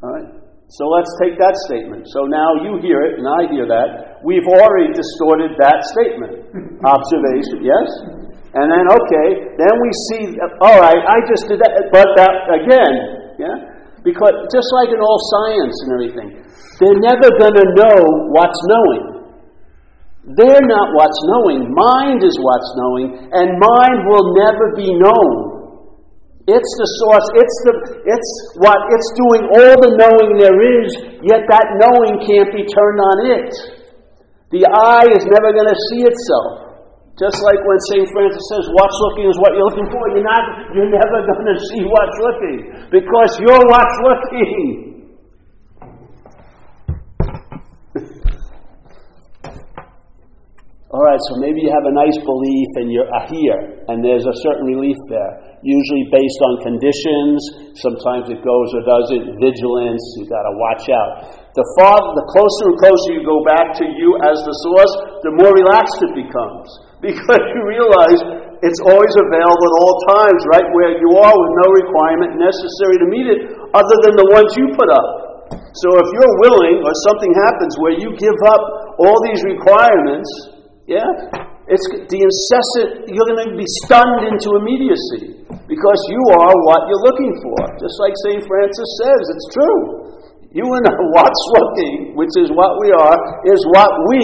All 0.05 0.13
right? 0.13 0.29
So 0.69 0.89
let's 0.89 1.09
take 1.21 1.37
that 1.37 1.53
statement. 1.69 2.05
So 2.09 2.25
now 2.25 2.65
you 2.65 2.81
hear 2.81 3.01
it 3.05 3.21
and 3.21 3.25
I 3.25 3.49
hear 3.53 3.65
that. 3.69 4.21
We've 4.25 4.45
already 4.57 4.93
distorted 4.93 5.53
that 5.61 5.85
statement. 5.93 6.49
Observation, 6.81 7.61
yes? 7.61 7.89
And 8.57 8.65
then, 8.69 8.85
okay, 8.89 9.27
then 9.61 9.73
we 9.81 9.89
see, 10.09 10.23
all 10.61 10.77
right, 10.77 10.97
I 10.97 11.17
just 11.29 11.45
did 11.45 11.57
that, 11.61 11.89
but 11.93 12.07
that 12.17 12.33
again? 12.53 13.14
Because 14.15 14.47
just 14.47 14.69
like 14.79 14.95
in 14.95 15.03
all 15.03 15.19
science 15.19 15.75
and 15.83 15.89
everything, 15.91 16.29
they're 16.79 17.03
never 17.03 17.27
going 17.35 17.57
to 17.59 17.67
know 17.75 17.99
what's 18.31 18.61
knowing. 18.71 19.03
They're 20.39 20.63
not 20.63 20.87
what's 20.95 21.19
knowing. 21.35 21.67
Mind 21.67 22.23
is 22.23 22.33
what's 22.39 22.71
knowing, 22.79 23.07
and 23.27 23.59
mind 23.59 23.97
will 24.07 24.31
never 24.39 24.71
be 24.71 24.87
known. 24.87 25.67
It's 26.47 26.71
the 26.79 26.89
source. 27.03 27.27
It's 27.35 27.57
the 27.67 27.73
it's 28.07 28.31
what 28.55 28.79
it's 28.95 29.09
doing 29.19 29.43
all 29.51 29.75
the 29.83 29.93
knowing 29.99 30.39
there 30.39 30.59
is, 30.79 30.89
yet 31.19 31.43
that 31.51 31.67
knowing 31.83 32.23
can't 32.23 32.55
be 32.55 32.63
turned 32.63 32.99
on 33.03 33.17
it. 33.35 33.51
The 34.55 34.63
eye 34.63 35.11
is 35.11 35.27
never 35.27 35.51
going 35.51 35.67
to 35.67 35.79
see 35.91 36.07
itself. 36.07 36.64
Just 37.15 37.39
like 37.47 37.55
when 37.63 37.79
St. 37.95 38.03
Francis 38.11 38.43
says, 38.51 38.67
what's 38.75 38.97
looking 39.07 39.31
is 39.31 39.39
what 39.39 39.55
you're 39.55 39.63
looking 39.71 39.87
for, 39.87 40.03
you're 40.11 40.27
not 40.27 40.67
you're 40.75 40.91
never 40.91 41.23
going 41.23 41.47
to 41.47 41.55
see 41.71 41.87
what's 41.87 42.17
looking. 42.19 42.91
Because 42.91 43.39
you're 43.39 43.63
what's 43.71 43.97
looking. 44.03 44.91
All 50.95 51.03
right, 51.03 51.19
so 51.27 51.43
maybe 51.43 51.59
you 51.59 51.71
have 51.75 51.83
a 51.83 51.91
nice 51.91 52.15
belief 52.23 52.69
and 52.79 52.87
you're 52.87 53.11
here, 53.27 53.83
and 53.91 53.99
there's 53.99 54.23
a 54.23 54.35
certain 54.47 54.63
relief 54.63 54.95
there, 55.11 55.59
usually 55.59 56.07
based 56.07 56.39
on 56.39 56.63
conditions. 56.63 57.43
Sometimes 57.83 58.31
it 58.31 58.39
goes 58.39 58.67
or 58.71 58.79
doesn't. 58.87 59.35
Vigilance, 59.43 60.03
you 60.15 60.23
got 60.23 60.47
to 60.47 60.55
watch 60.55 60.87
out. 60.87 61.35
The 61.51 61.67
farther, 61.75 62.15
the 62.15 62.27
closer 62.31 62.63
and 62.71 62.79
closer 62.79 63.09
you 63.11 63.27
go 63.27 63.43
back 63.43 63.75
to 63.75 63.85
you 63.91 64.15
as 64.23 64.39
the 64.47 64.55
source, 64.63 64.93
the 65.27 65.35
more 65.35 65.51
relaxed 65.51 65.99
it 65.99 66.15
becomes, 66.15 66.67
because 67.07 67.43
you 67.53 67.61
realize 67.69 68.19
it's 68.65 68.81
always 68.81 69.13
available 69.13 69.65
at 69.69 69.75
all 69.81 69.95
times, 70.09 70.39
right 70.49 70.67
where 70.73 70.97
you 70.97 71.09
are, 71.21 71.35
with 71.35 71.53
no 71.61 71.67
requirement 71.85 72.41
necessary 72.41 72.97
to 73.01 73.07
meet 73.07 73.27
it, 73.29 73.39
other 73.77 73.97
than 74.05 74.17
the 74.17 74.27
ones 74.33 74.49
you 74.57 74.73
put 74.73 74.89
up. 74.89 75.09
So 75.77 75.87
if 76.01 76.07
you're 76.09 76.35
willing, 76.49 76.81
or 76.81 76.93
something 77.11 77.31
happens 77.45 77.73
where 77.77 77.93
you 77.93 78.09
give 78.17 78.39
up 78.49 78.63
all 78.97 79.19
these 79.21 79.43
requirements 79.45 80.55
yeah? 80.85 81.09
It's 81.65 81.85
the 82.13 82.19
incessant, 82.21 83.09
you're 83.09 83.29
going 83.33 83.41
to 83.49 83.57
be 83.57 83.65
stunned 83.81 84.29
into 84.29 84.53
immediacy 84.61 85.41
because 85.65 86.01
you 86.13 86.21
are 86.37 86.53
what 86.69 86.85
you're 86.85 87.05
looking 87.09 87.33
for. 87.41 87.57
Just 87.81 87.97
like 87.97 88.13
St. 88.29 88.45
Francis 88.45 88.89
says, 89.01 89.21
it's 89.33 89.49
true. 89.49 89.81
You 90.53 90.65
and 90.77 90.85
what's 91.17 91.43
looking, 91.57 92.13
which 92.13 92.33
is 92.37 92.53
what 92.53 92.77
we 92.77 92.93
are, 92.93 93.17
is 93.49 93.59
what 93.73 93.89
we, 94.13 94.21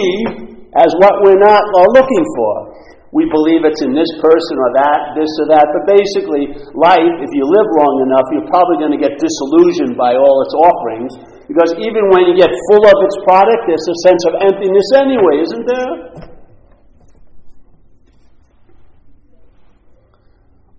as 0.78 0.94
what 1.02 1.18
we're 1.26 1.42
not, 1.42 1.62
are 1.82 1.90
looking 1.98 2.24
for. 2.38 2.71
We 3.12 3.28
believe 3.28 3.60
it's 3.68 3.84
in 3.84 3.92
this 3.92 4.08
person 4.24 4.56
or 4.56 4.70
that, 4.80 5.00
this 5.20 5.28
or 5.44 5.46
that, 5.52 5.68
but 5.68 5.84
basically, 5.84 6.48
life, 6.72 7.14
if 7.20 7.30
you 7.36 7.44
live 7.44 7.68
long 7.76 8.08
enough, 8.08 8.24
you're 8.32 8.48
probably 8.48 8.80
going 8.80 8.96
to 8.96 9.02
get 9.04 9.20
disillusioned 9.20 10.00
by 10.00 10.16
all 10.16 10.40
its 10.40 10.56
offerings 10.56 11.12
because 11.44 11.76
even 11.76 12.08
when 12.08 12.24
you 12.24 12.32
get 12.40 12.48
full 12.72 12.80
of 12.80 12.96
its 13.04 13.16
product, 13.28 13.68
there's 13.68 13.84
a 13.84 13.98
sense 14.08 14.22
of 14.24 14.32
emptiness 14.40 14.88
anyway, 14.96 15.44
isn't 15.44 15.66
there? 15.68 15.92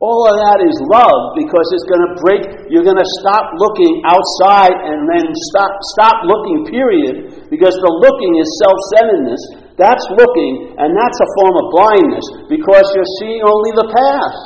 All 0.02 0.26
of 0.28 0.36
that 0.36 0.60
is 0.66 0.76
love 0.90 1.38
because 1.38 1.64
it's 1.72 1.86
going 1.86 2.02
to 2.02 2.14
break, 2.20 2.42
you're 2.68 2.84
going 2.84 3.00
to 3.00 3.10
stop 3.24 3.56
looking 3.56 4.04
outside 4.04 4.74
and 4.74 5.06
then 5.06 5.32
stop, 5.54 5.72
stop 5.96 6.18
looking, 6.26 6.66
period, 6.68 7.48
because 7.54 7.78
the 7.78 7.94
looking 8.02 8.42
is 8.42 8.50
self 8.60 8.78
centeredness. 8.98 9.63
That's 9.78 10.06
looking, 10.14 10.76
and 10.78 10.94
that's 10.94 11.20
a 11.20 11.30
form 11.40 11.56
of 11.58 11.66
blindness 11.74 12.26
because 12.50 12.86
you're 12.94 13.14
seeing 13.20 13.42
only 13.42 13.72
the 13.74 13.90
past. 13.90 14.46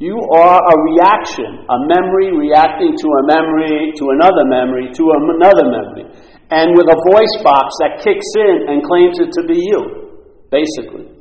You 0.00 0.16
are 0.16 0.60
a 0.64 0.76
reaction, 0.88 1.68
a 1.68 1.78
memory 1.84 2.32
reacting 2.32 2.96
to 2.96 3.08
a 3.20 3.22
memory, 3.28 3.92
to 4.00 4.04
another 4.16 4.48
memory, 4.48 4.88
to 4.96 5.04
another 5.12 5.68
memory, 5.68 6.08
and 6.48 6.72
with 6.72 6.88
a 6.88 6.98
voice 7.12 7.36
box 7.44 7.68
that 7.84 8.00
kicks 8.00 8.32
in 8.40 8.72
and 8.72 8.82
claims 8.82 9.20
it 9.20 9.32
to 9.36 9.46
be 9.46 9.60
you 9.60 10.10
basically. 10.50 11.19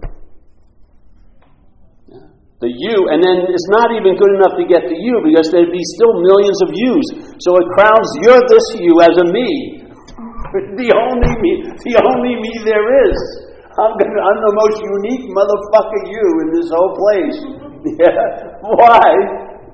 The 2.60 2.68
you, 2.68 3.08
and 3.08 3.24
then 3.24 3.48
it's 3.48 3.70
not 3.72 3.88
even 3.96 4.20
good 4.20 4.36
enough 4.36 4.60
to 4.60 4.68
get 4.68 4.84
the 4.84 5.00
you 5.00 5.24
because 5.24 5.48
there'd 5.48 5.72
be 5.72 5.86
still 5.96 6.12
millions 6.20 6.60
of 6.60 6.76
yous. 6.76 7.08
So 7.40 7.56
it 7.56 7.68
crowns 7.72 8.10
you're 8.20 8.44
this 8.52 8.68
you 8.84 9.00
as 9.00 9.16
a 9.16 9.26
me. 9.32 9.50
the 10.76 10.92
only 10.92 11.32
me, 11.40 11.52
the 11.72 11.96
only 12.04 12.36
me 12.36 12.52
there 12.68 12.84
is. 13.08 13.16
I'm, 13.80 13.96
gonna, 13.96 14.12
I'm 14.12 14.40
the 14.44 14.56
most 14.60 14.76
unique 14.76 15.26
motherfucker 15.32 16.02
you 16.12 16.26
in 16.44 16.48
this 16.52 16.68
whole 16.68 16.94
place. 17.00 17.38
Yeah. 17.80 18.60
Why? 18.60 19.08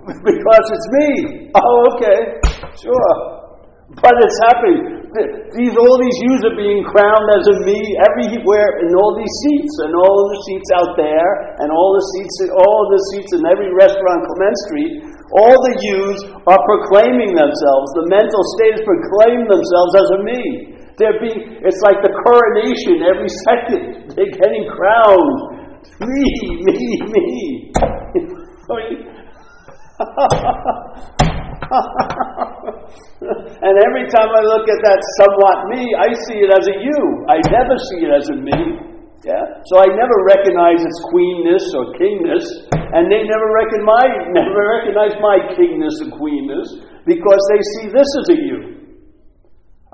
Because 0.21 0.65
it's 0.77 0.89
me. 0.93 1.49
Oh, 1.57 1.89
okay. 1.97 2.37
Sure. 2.77 3.13
But 3.97 4.13
it's 4.13 4.39
happening 4.45 5.04
these 5.15 5.71
all 5.79 5.95
these 5.95 6.19
yous 6.27 6.43
are 6.43 6.59
being 6.59 6.83
crowned 6.83 7.29
as 7.39 7.47
a 7.47 7.55
me 7.63 7.79
everywhere 8.03 8.83
in 8.83 8.91
all 8.99 9.15
these 9.15 9.31
seats 9.47 9.71
and 9.87 9.95
all 9.95 10.27
the 10.27 10.39
seats 10.43 10.69
out 10.75 10.91
there 10.99 11.55
and 11.63 11.71
all 11.71 11.95
the 11.95 12.03
seats 12.11 12.51
all 12.51 12.83
the 12.91 12.99
seats 13.15 13.31
in 13.31 13.47
every 13.47 13.71
restaurant 13.71 14.19
on 14.19 14.27
Clement 14.27 14.57
Street. 14.67 15.07
All 15.39 15.55
the 15.55 15.75
yous 15.79 16.19
are 16.43 16.61
proclaiming 16.67 17.31
themselves. 17.31 17.87
The 17.95 18.11
mental 18.11 18.43
state 18.59 18.75
is 18.77 18.83
proclaiming 18.83 19.47
themselves 19.47 19.93
as 20.03 20.07
a 20.11 20.19
me. 20.19 20.75
They're 20.99 21.15
being 21.23 21.63
it's 21.63 21.79
like 21.79 22.03
the 22.03 22.11
coronation 22.11 23.07
every 23.07 23.31
second. 23.47 23.83
They're 24.19 24.35
getting 24.35 24.67
crowned. 24.67 25.39
Me, 26.03 26.27
me, 26.59 26.75
me. 27.07 27.71
I 28.67 28.75
mean 28.89 29.15
and 32.65 33.73
every 33.85 34.05
time 34.09 34.29
I 34.29 34.41
look 34.41 34.65
at 34.65 34.81
that 34.81 35.01
somewhat 35.21 35.57
me, 35.71 35.81
I 35.97 36.09
see 36.29 36.39
it 36.41 36.51
as 36.51 36.65
a 36.65 36.75
you. 36.81 37.01
I 37.29 37.37
never 37.53 37.75
see 37.77 37.99
it 38.05 38.11
as 38.11 38.25
a 38.33 38.37
me. 38.37 38.59
Yeah? 39.25 39.41
So 39.71 39.81
I 39.81 39.89
never 39.89 40.17
recognize 40.29 40.81
its 40.85 40.99
queenness 41.09 41.65
or 41.73 41.97
kingness, 41.97 42.45
and 42.93 43.09
they 43.09 43.25
never 43.25 43.47
recognize, 43.57 44.13
never 44.37 44.61
recognize 44.81 45.13
my 45.17 45.37
kingness 45.57 45.97
and 46.05 46.13
queenness 46.13 46.67
because 47.09 47.41
they 47.53 47.61
see 47.77 47.87
this 47.89 48.09
as 48.21 48.27
a 48.33 48.37
you. 48.37 48.59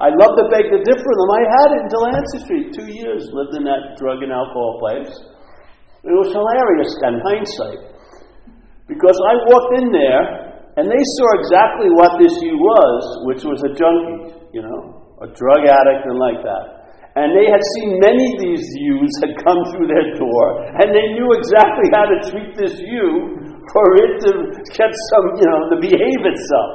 I 0.02 0.10
love 0.10 0.34
to 0.34 0.50
beg 0.50 0.66
to 0.74 0.80
differ 0.82 1.12
them. 1.14 1.30
I 1.30 1.44
had 1.46 1.70
it 1.78 1.80
in 1.86 1.88
Delancey 1.94 2.40
Street, 2.42 2.68
two 2.74 2.90
years, 2.90 3.30
lived 3.32 3.54
in 3.54 3.64
that 3.70 4.02
drug 4.02 4.26
and 4.26 4.34
alcohol 4.34 4.82
place. 4.82 5.14
It 6.02 6.16
was 6.18 6.34
hilarious 6.34 6.92
in 7.06 7.22
hindsight. 7.22 7.82
Because 8.90 9.14
I 9.14 9.34
walked 9.46 9.74
in 9.78 9.94
there 9.94 10.41
and 10.80 10.88
they 10.88 11.04
saw 11.20 11.28
exactly 11.36 11.90
what 11.92 12.16
this 12.16 12.36
you 12.40 12.56
was, 12.56 13.02
which 13.28 13.44
was 13.44 13.60
a 13.68 13.72
junkie, 13.76 14.40
you 14.56 14.64
know, 14.64 15.16
a 15.20 15.28
drug 15.36 15.68
addict 15.68 16.08
and 16.08 16.16
like 16.16 16.40
that. 16.44 16.82
And 17.20 17.36
they 17.36 17.44
had 17.44 17.60
seen 17.76 18.00
many 18.00 18.24
of 18.24 18.38
these 18.40 18.64
yous 18.80 19.12
had 19.20 19.36
come 19.44 19.60
through 19.76 19.92
their 19.92 20.16
door, 20.16 20.64
and 20.80 20.96
they 20.96 21.12
knew 21.12 21.28
exactly 21.36 21.92
how 21.92 22.08
to 22.08 22.18
treat 22.32 22.56
this 22.56 22.80
you 22.80 23.36
for 23.76 23.86
it 24.00 24.24
to 24.24 24.32
get 24.72 24.92
some, 25.12 25.26
you 25.36 25.44
know, 25.44 25.76
to 25.76 25.78
behave 25.84 26.22
itself. 26.24 26.72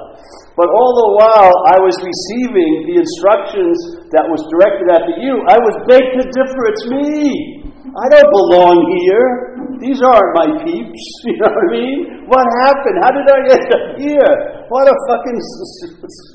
But 0.60 0.68
all 0.68 0.92
the 0.92 1.10
while 1.24 1.56
I 1.72 1.80
was 1.80 1.96
receiving 2.04 2.84
the 2.84 3.00
instructions 3.00 3.76
that 4.12 4.28
was 4.28 4.44
directed 4.52 4.92
at 4.92 5.08
the 5.08 5.24
you, 5.24 5.40
I 5.48 5.56
was 5.56 5.74
begged 5.88 6.20
to 6.20 6.24
differ. 6.28 6.62
It's 6.68 6.86
me. 6.92 7.72
I 7.96 8.06
don't 8.12 8.28
belong 8.28 8.76
here. 8.92 9.55
These 9.80 10.00
aren't 10.00 10.33
my 10.35 10.49
peeps. 10.64 11.04
You 11.26 11.35
know 11.42 11.50
what 11.50 11.59
I 11.59 11.75
mean? 11.75 11.99
What 12.30 12.47
happened? 12.64 12.97
How 13.02 13.11
did 13.12 13.26
I 13.26 13.38
end 13.50 13.68
up 13.76 13.87
here? 13.99 14.33
What 14.71 14.87
a 14.88 14.97
fucking 15.11 15.38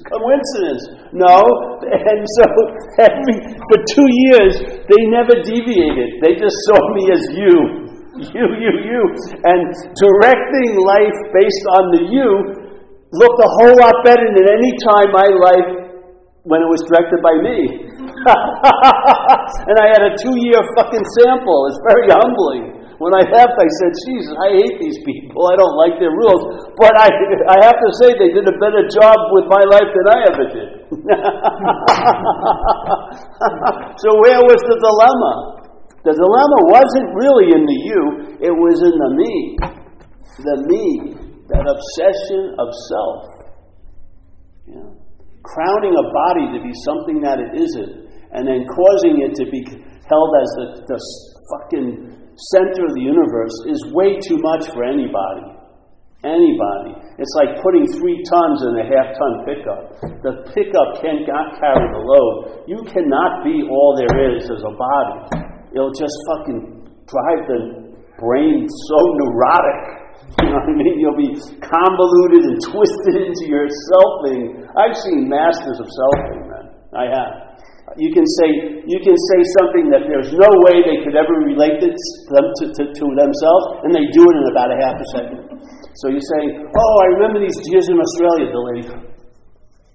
coincidence. 0.08 0.84
No. 1.16 1.40
And 1.88 2.22
so 2.38 2.46
every, 3.08 3.38
for 3.72 3.78
two 3.88 4.10
years, 4.30 4.54
they 4.86 5.02
never 5.10 5.36
deviated. 5.42 6.22
They 6.22 6.36
just 6.38 6.56
saw 6.70 6.80
me 6.94 7.04
as 7.12 7.24
you. 7.36 7.56
You, 8.22 8.46
you, 8.54 8.72
you. 8.86 9.02
And 9.50 9.66
directing 9.98 10.70
life 10.86 11.18
based 11.34 11.66
on 11.74 11.84
the 11.90 12.02
you 12.14 12.30
looked 13.18 13.40
a 13.42 13.50
whole 13.58 13.76
lot 13.82 13.96
better 14.06 14.28
than 14.30 14.46
any 14.46 14.72
time 14.78 15.10
my 15.10 15.26
life 15.42 15.70
when 16.44 16.62
it 16.62 16.70
was 16.70 16.82
directed 16.86 17.18
by 17.26 17.34
me. 17.42 17.58
and 18.22 19.76
I 19.78 19.88
had 19.90 20.04
a 20.06 20.14
two 20.22 20.36
year 20.38 20.62
fucking 20.78 21.06
sample. 21.18 21.60
It's 21.70 21.82
very 21.82 22.06
humbling. 22.14 22.81
When 23.02 23.18
I 23.18 23.26
left, 23.34 23.58
I 23.58 23.66
said, 23.82 23.98
Jesus, 24.06 24.30
I 24.38 24.62
hate 24.62 24.78
these 24.78 25.02
people. 25.02 25.50
I 25.50 25.58
don't 25.58 25.74
like 25.74 25.98
their 25.98 26.14
rules. 26.14 26.70
But 26.78 26.94
I, 26.94 27.10
I 27.10 27.58
have 27.66 27.74
to 27.74 27.90
say, 27.98 28.14
they 28.14 28.30
did 28.30 28.46
a 28.46 28.54
better 28.62 28.86
job 28.94 29.18
with 29.34 29.50
my 29.50 29.66
life 29.74 29.90
than 29.90 30.06
I 30.06 30.20
ever 30.30 30.46
did. 30.54 30.70
so, 34.06 34.10
where 34.22 34.38
was 34.46 34.62
the 34.70 34.78
dilemma? 34.78 35.34
The 36.06 36.14
dilemma 36.14 36.58
wasn't 36.70 37.10
really 37.18 37.58
in 37.58 37.66
the 37.66 37.80
you, 37.90 38.02
it 38.38 38.54
was 38.54 38.78
in 38.86 38.94
the 38.94 39.12
me. 39.18 39.58
The 40.46 40.58
me, 40.70 41.18
that 41.50 41.66
obsession 41.66 42.54
of 42.62 42.70
self. 42.86 43.26
Yeah. 44.70 44.94
Crowning 45.42 45.98
a 45.98 46.06
body 46.06 46.54
to 46.54 46.62
be 46.62 46.70
something 46.86 47.18
that 47.26 47.42
it 47.42 47.66
isn't 47.66 48.14
and 48.30 48.46
then 48.46 48.70
causing 48.70 49.26
it 49.26 49.34
to 49.42 49.50
be 49.50 49.66
held 50.06 50.32
as 50.38 50.50
the, 50.54 50.86
the 50.86 51.02
fucking 51.50 52.21
center 52.36 52.88
of 52.88 52.94
the 52.96 53.04
universe 53.04 53.56
is 53.68 53.80
way 53.92 54.18
too 54.20 54.40
much 54.40 54.70
for 54.72 54.84
anybody. 54.84 55.62
Anybody. 56.22 56.94
It's 57.18 57.34
like 57.34 57.58
putting 57.66 57.90
three 57.98 58.22
tons 58.30 58.62
in 58.62 58.74
a 58.78 58.86
half 58.86 59.18
ton 59.18 59.34
pickup. 59.42 59.82
The 60.22 60.46
pickup 60.54 61.02
cannot 61.02 61.58
carry 61.58 61.86
the 61.90 62.02
load. 62.06 62.70
You 62.70 62.78
cannot 62.86 63.42
be 63.42 63.66
all 63.66 63.98
there 63.98 64.38
is 64.38 64.46
as 64.46 64.62
a 64.62 64.74
body. 64.78 65.50
It'll 65.74 65.96
just 65.98 66.14
fucking 66.30 66.86
drive 67.10 67.42
the 67.50 67.60
brain 68.22 68.68
so 68.70 68.98
neurotic. 69.18 69.82
You 70.32 70.48
know 70.48 70.64
what 70.64 70.70
I 70.70 70.78
mean? 70.80 70.96
You'll 71.02 71.18
be 71.18 71.34
convoluted 71.60 72.44
and 72.46 72.60
twisted 72.72 73.16
into 73.20 73.52
your 73.52 73.68
selfing. 73.68 74.64
I've 74.80 74.96
seen 74.96 75.28
masters 75.28 75.76
of 75.82 75.88
selfing, 75.92 76.48
man. 76.48 76.66
I 76.96 77.04
have. 77.12 77.51
You 78.00 78.08
can 78.16 78.24
say 78.40 78.48
you 78.88 79.00
can 79.04 79.18
say 79.18 79.40
something 79.60 79.92
that 79.92 80.08
there's 80.08 80.32
no 80.32 80.48
way 80.70 80.80
they 80.80 81.04
could 81.04 81.20
ever 81.20 81.36
relate 81.44 81.84
it 81.84 81.98
them 82.32 82.48
to, 82.62 82.64
to, 82.72 82.84
to 82.88 83.06
themselves, 83.20 83.66
and 83.84 83.92
they 83.92 84.08
do 84.16 84.24
it 84.24 84.36
in 84.40 84.46
about 84.48 84.72
a 84.72 84.80
half 84.80 84.96
a 84.96 85.08
second. 85.12 85.60
So 86.00 86.08
you 86.08 86.24
say, 86.24 86.42
"Oh, 86.72 86.96
I 87.04 87.08
remember 87.20 87.44
these 87.44 87.60
deers 87.68 87.92
in 87.92 88.00
Australia, 88.00 88.48
Billy. 88.48 89.12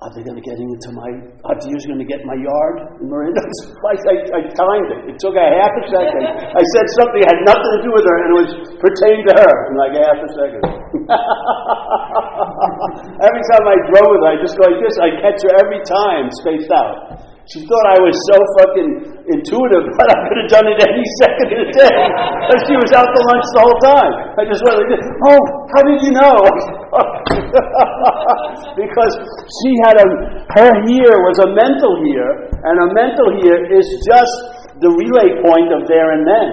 Are 0.04 0.12
they 0.12 0.20
going 0.20 0.36
to 0.36 0.44
get 0.44 0.60
into 0.60 0.92
my? 0.92 1.08
Are 1.48 1.56
deers 1.56 1.88
going 1.88 1.96
to 1.96 2.04
get 2.04 2.20
my 2.28 2.36
yard 2.36 3.00
in 3.00 3.08
Marinda?" 3.08 3.40
I, 3.88 3.96
I, 3.96 4.14
I 4.28 4.40
timed 4.52 4.92
it. 4.92 5.00
It 5.10 5.16
took 5.16 5.32
a 5.32 5.46
half 5.56 5.72
a 5.72 5.84
second. 5.88 6.20
I 6.52 6.62
said 6.76 6.86
something 7.00 7.24
had 7.24 7.40
nothing 7.48 7.72
to 7.80 7.82
do 7.86 7.96
with 7.96 8.04
her, 8.04 8.16
and 8.20 8.28
it 8.28 8.36
was 8.44 8.50
pertained 8.76 9.24
to 9.24 9.32
her 9.40 9.52
in 9.72 9.80
like 9.80 9.96
a 9.96 10.04
half 10.04 10.20
a 10.20 10.30
second. 10.36 10.62
every 13.24 13.44
time 13.56 13.64
I 13.64 13.76
drove 13.88 14.12
with 14.12 14.20
her, 14.20 14.36
I 14.36 14.38
just 14.44 14.52
go 14.60 14.68
like 14.68 14.84
this. 14.84 15.00
I 15.00 15.16
catch 15.16 15.40
her 15.48 15.52
every 15.64 15.80
time, 15.88 16.28
spaced 16.44 16.68
out. 16.76 17.24
She 17.46 17.62
thought 17.62 17.86
I 17.94 17.98
was 18.02 18.10
so 18.26 18.36
fucking 18.58 18.90
intuitive, 19.30 19.84
but 19.98 20.06
I 20.10 20.16
could 20.26 20.38
have 20.42 20.50
done 20.50 20.66
it 20.66 20.82
any 20.82 21.06
second 21.22 21.46
of 21.54 21.58
the 21.62 21.70
day. 21.78 21.94
And 21.94 22.58
she 22.66 22.74
was 22.74 22.90
out 22.90 23.06
to 23.06 23.20
lunch 23.22 23.46
the 23.54 23.62
whole 23.62 23.80
time. 23.86 24.12
I 24.34 24.42
just 24.50 24.66
went 24.66 24.82
like 24.82 24.98
oh, 24.98 25.42
how 25.70 25.82
did 25.86 25.98
you 26.02 26.12
know? 26.18 26.34
because 28.82 29.14
she 29.62 29.70
had 29.86 29.94
a, 29.94 30.06
her 30.58 30.70
here 30.90 31.14
was 31.22 31.38
a 31.46 31.48
mental 31.54 31.94
here, 32.02 32.50
and 32.50 32.74
a 32.82 32.88
mental 32.98 33.30
here 33.38 33.62
is 33.78 33.86
just 34.02 34.34
the 34.82 34.90
relay 34.90 35.38
point 35.38 35.70
of 35.70 35.86
there 35.86 36.18
and 36.18 36.26
then. 36.26 36.50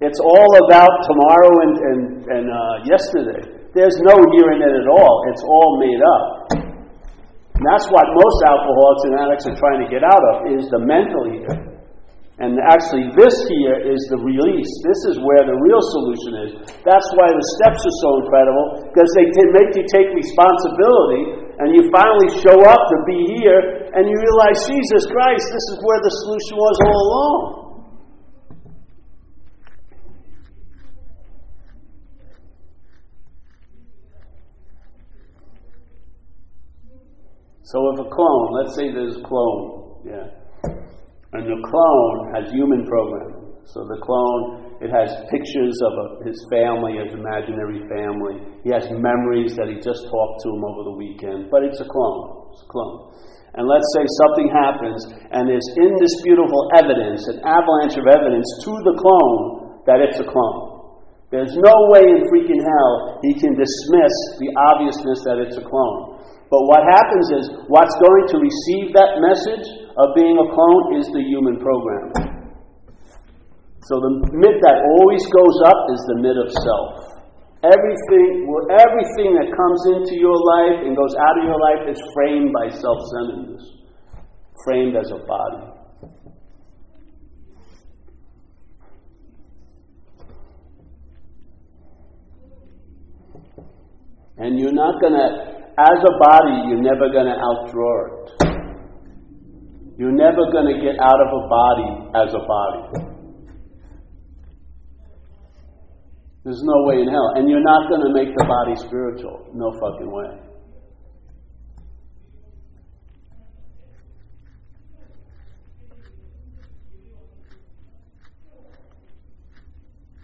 It's 0.00 0.20
all 0.20 0.52
about 0.64 0.92
tomorrow 1.04 1.52
and, 1.60 1.74
and, 1.76 2.00
and 2.32 2.44
uh, 2.48 2.88
yesterday. 2.88 3.68
There's 3.76 4.00
no 4.00 4.16
here 4.32 4.48
and 4.48 4.64
then 4.64 4.74
at 4.80 4.88
all. 4.88 5.28
It's 5.28 5.44
all 5.44 5.76
made 5.76 6.00
up. 6.00 6.63
And 7.54 7.62
that's 7.62 7.86
what 7.86 8.02
most 8.10 8.38
alcoholics 8.50 9.02
and 9.06 9.14
addicts 9.14 9.46
are 9.46 9.58
trying 9.58 9.80
to 9.86 9.88
get 9.88 10.02
out 10.02 10.24
of, 10.34 10.34
is 10.50 10.66
the 10.74 10.82
mental 10.82 11.30
here. 11.30 11.74
And 12.42 12.58
actually, 12.66 13.14
this 13.14 13.30
here 13.46 13.78
is 13.78 14.02
the 14.10 14.18
release. 14.18 14.66
This 14.82 15.00
is 15.14 15.22
where 15.22 15.46
the 15.46 15.54
real 15.54 15.78
solution 15.94 16.32
is. 16.50 16.50
That's 16.82 17.08
why 17.14 17.30
the 17.30 17.46
steps 17.54 17.78
are 17.78 17.98
so 18.02 18.10
incredible, 18.26 18.90
because 18.90 19.06
they 19.14 19.30
can 19.38 19.54
make 19.54 19.70
you 19.78 19.86
take 19.86 20.10
responsibility, 20.10 21.46
and 21.62 21.70
you 21.78 21.86
finally 21.94 22.34
show 22.42 22.58
up 22.58 22.82
to 22.90 22.96
be 23.06 23.38
here, 23.38 23.86
and 23.94 24.02
you 24.10 24.16
realize, 24.18 24.58
Jesus 24.66 25.06
Christ, 25.06 25.46
this 25.46 25.66
is 25.70 25.78
where 25.86 26.02
the 26.02 26.10
solution 26.26 26.54
was 26.58 26.76
all 26.90 26.98
along. 27.06 27.38
So 37.64 37.80
if 37.96 38.04
a 38.04 38.08
clone, 38.12 38.46
let's 38.60 38.76
say 38.76 38.92
there's 38.92 39.16
a 39.16 39.24
clone, 39.24 40.04
yeah, 40.04 40.28
and 41.32 41.48
the 41.48 41.60
clone 41.64 42.16
has 42.36 42.52
human 42.52 42.84
programming. 42.84 43.56
So 43.64 43.88
the 43.88 43.96
clone, 44.04 44.76
it 44.84 44.92
has 44.92 45.08
pictures 45.32 45.72
of 45.80 45.92
a, 45.96 46.06
his 46.28 46.36
family, 46.52 47.00
his 47.00 47.16
imaginary 47.16 47.80
family. 47.88 48.44
He 48.62 48.68
has 48.68 48.84
memories 48.92 49.56
that 49.56 49.72
he 49.72 49.80
just 49.80 50.04
talked 50.12 50.36
to 50.44 50.48
him 50.52 50.60
over 50.60 50.92
the 50.92 50.96
weekend, 51.00 51.48
but 51.48 51.64
it's 51.64 51.80
a 51.80 51.88
clone. 51.88 52.52
It's 52.52 52.62
a 52.62 52.68
clone. 52.68 53.16
And 53.56 53.64
let's 53.64 53.88
say 53.96 54.04
something 54.28 54.48
happens, 54.52 55.00
and 55.32 55.48
there's 55.48 55.68
indisputable 55.80 56.68
evidence, 56.76 57.24
an 57.32 57.40
avalanche 57.48 57.96
of 57.96 58.04
evidence 58.04 58.44
to 58.68 58.72
the 58.84 58.94
clone 59.00 59.80
that 59.88 60.04
it's 60.04 60.20
a 60.20 60.28
clone. 60.28 61.00
There's 61.32 61.56
no 61.56 61.76
way 61.96 62.04
in 62.12 62.28
freaking 62.28 62.60
hell 62.60 63.24
he 63.24 63.32
can 63.40 63.56
dismiss 63.56 64.14
the 64.36 64.52
obviousness 64.68 65.24
that 65.24 65.40
it's 65.40 65.56
a 65.56 65.64
clone. 65.64 66.13
But 66.50 66.62
what 66.68 66.84
happens 66.84 67.26
is, 67.40 67.44
what's 67.66 67.96
going 67.98 68.26
to 68.30 68.36
receive 68.38 68.92
that 68.94 69.18
message 69.18 69.66
of 69.96 70.14
being 70.14 70.36
a 70.36 70.46
clone 70.52 71.00
is 71.00 71.06
the 71.08 71.22
human 71.24 71.56
program. 71.58 72.34
So 73.88 74.00
the 74.00 74.12
myth 74.32 74.60
that 74.64 74.78
always 74.96 75.24
goes 75.28 75.56
up 75.68 75.80
is 75.92 76.00
the 76.08 76.18
myth 76.20 76.40
of 76.40 76.50
self. 76.52 77.14
Everything, 77.64 78.48
everything 78.76 79.36
that 79.40 79.48
comes 79.52 79.80
into 79.96 80.20
your 80.20 80.36
life 80.36 80.84
and 80.84 80.96
goes 80.96 81.16
out 81.16 81.36
of 81.40 81.44
your 81.44 81.60
life 81.60 81.88
is 81.88 82.00
framed 82.12 82.52
by 82.52 82.68
self 82.68 82.98
centeredness, 83.12 83.64
framed 84.64 84.96
as 84.96 85.10
a 85.12 85.20
body. 85.24 85.74
And 94.36 94.58
you're 94.58 94.72
not 94.72 95.00
going 95.00 95.14
to 95.14 95.63
as 95.78 95.98
a 95.98 96.14
body, 96.22 96.68
you're 96.68 96.82
never 96.82 97.10
going 97.10 97.26
to 97.26 97.34
outdraw 97.34 98.06
it. 98.06 98.24
You're 99.98 100.12
never 100.12 100.50
going 100.52 100.66
to 100.74 100.80
get 100.82 100.98
out 101.00 101.20
of 101.20 101.28
a 101.34 101.48
body 101.48 101.90
as 102.14 102.34
a 102.34 102.38
body. 102.46 103.14
There's 106.44 106.62
no 106.62 106.84
way 106.84 107.00
in 107.00 107.08
hell. 107.08 107.32
And 107.36 107.48
you're 107.48 107.62
not 107.62 107.88
going 107.88 108.02
to 108.02 108.12
make 108.12 108.28
the 108.36 108.44
body 108.44 108.76
spiritual. 108.86 109.48
No 109.54 109.72
fucking 109.80 110.10
way. 110.12 110.40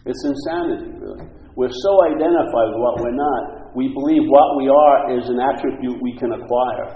It's 0.06 0.24
insanity, 0.24 0.90
really. 0.98 1.28
We're 1.56 1.70
so 1.70 2.04
identified 2.04 2.68
with 2.74 2.80
what 2.80 3.00
we're 3.00 3.16
not 3.16 3.59
we 3.74 3.88
believe 3.94 4.26
what 4.26 4.56
we 4.58 4.68
are 4.68 5.18
is 5.18 5.28
an 5.28 5.38
attribute 5.38 6.02
we 6.02 6.16
can 6.18 6.32
acquire. 6.32 6.90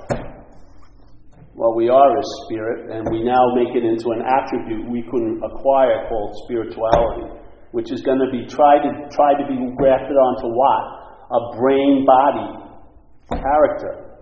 What 1.54 1.76
we 1.76 1.88
are 1.88 2.18
is 2.18 2.26
spirit, 2.46 2.90
and 2.90 3.06
we 3.10 3.22
now 3.22 3.54
make 3.54 3.76
it 3.76 3.84
into 3.86 4.10
an 4.10 4.22
attribute 4.26 4.90
we 4.90 5.02
can 5.02 5.40
acquire 5.44 6.08
called 6.08 6.34
spirituality, 6.44 7.30
which 7.70 7.92
is 7.92 8.02
going 8.02 8.18
to 8.18 8.30
be 8.30 8.42
tried 8.50 8.82
to 8.82 8.90
try 9.14 9.38
to 9.38 9.46
be 9.46 9.54
grafted 9.78 10.18
onto 10.18 10.50
what? 10.50 10.84
A 11.30 11.40
brain 11.56 12.04
body 12.04 12.64
character. 13.30 14.18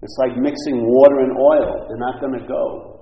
It's 0.00 0.16
like 0.18 0.36
mixing 0.36 0.80
water 0.80 1.20
and 1.20 1.36
oil. 1.36 1.86
They're 1.88 1.98
not 1.98 2.20
going 2.20 2.40
to 2.40 2.46
go. 2.46 2.96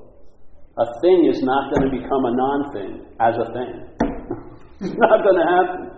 A 0.77 0.87
thing 1.01 1.31
is 1.31 1.43
not 1.43 1.73
going 1.73 1.91
to 1.91 1.97
become 1.97 2.25
a 2.25 2.35
non 2.35 2.73
thing 2.73 3.07
as 3.21 3.35
a 3.39 3.47
thing. 3.55 3.73
it's 4.81 4.99
not 4.99 5.23
going 5.23 5.39
to 5.39 5.47
happen. 5.47 5.95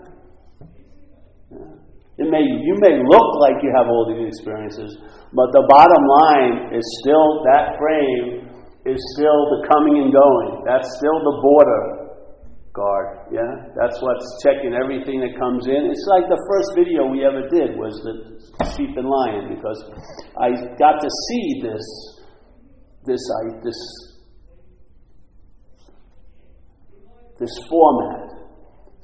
It 2.16 2.32
may, 2.32 2.40
you 2.40 2.74
may 2.80 2.96
look 2.96 3.28
like 3.44 3.60
you 3.60 3.68
have 3.76 3.92
all 3.92 4.08
these 4.08 4.32
experiences, 4.32 4.96
but 5.36 5.52
the 5.52 5.68
bottom 5.68 6.02
line 6.24 6.72
is 6.72 6.84
still 7.04 7.44
that 7.44 7.76
frame 7.76 8.48
is 8.88 8.96
still 9.12 9.40
the 9.52 9.68
coming 9.68 10.00
and 10.00 10.10
going. 10.14 10.64
That's 10.64 10.88
still 10.96 11.18
the 11.20 11.36
border 11.44 12.06
guard. 12.72 13.28
Yeah, 13.32 13.72
that's 13.76 14.00
what's 14.00 14.24
checking 14.44 14.72
everything 14.72 15.20
that 15.20 15.36
comes 15.40 15.66
in. 15.66 15.90
It's 15.92 16.06
like 16.08 16.28
the 16.28 16.40
first 16.48 16.68
video 16.76 17.04
we 17.08 17.24
ever 17.24 17.48
did 17.48 17.76
was 17.76 17.92
the 18.00 18.64
sheep 18.76 18.96
and 18.96 19.08
lion 19.08 19.52
because 19.52 19.80
I 20.40 20.52
got 20.80 21.00
to 21.00 21.10
see 21.28 21.60
this, 21.64 21.84
this, 23.04 23.20
I, 23.20 23.60
this, 23.64 23.80
this 27.40 27.54
format. 27.68 28.25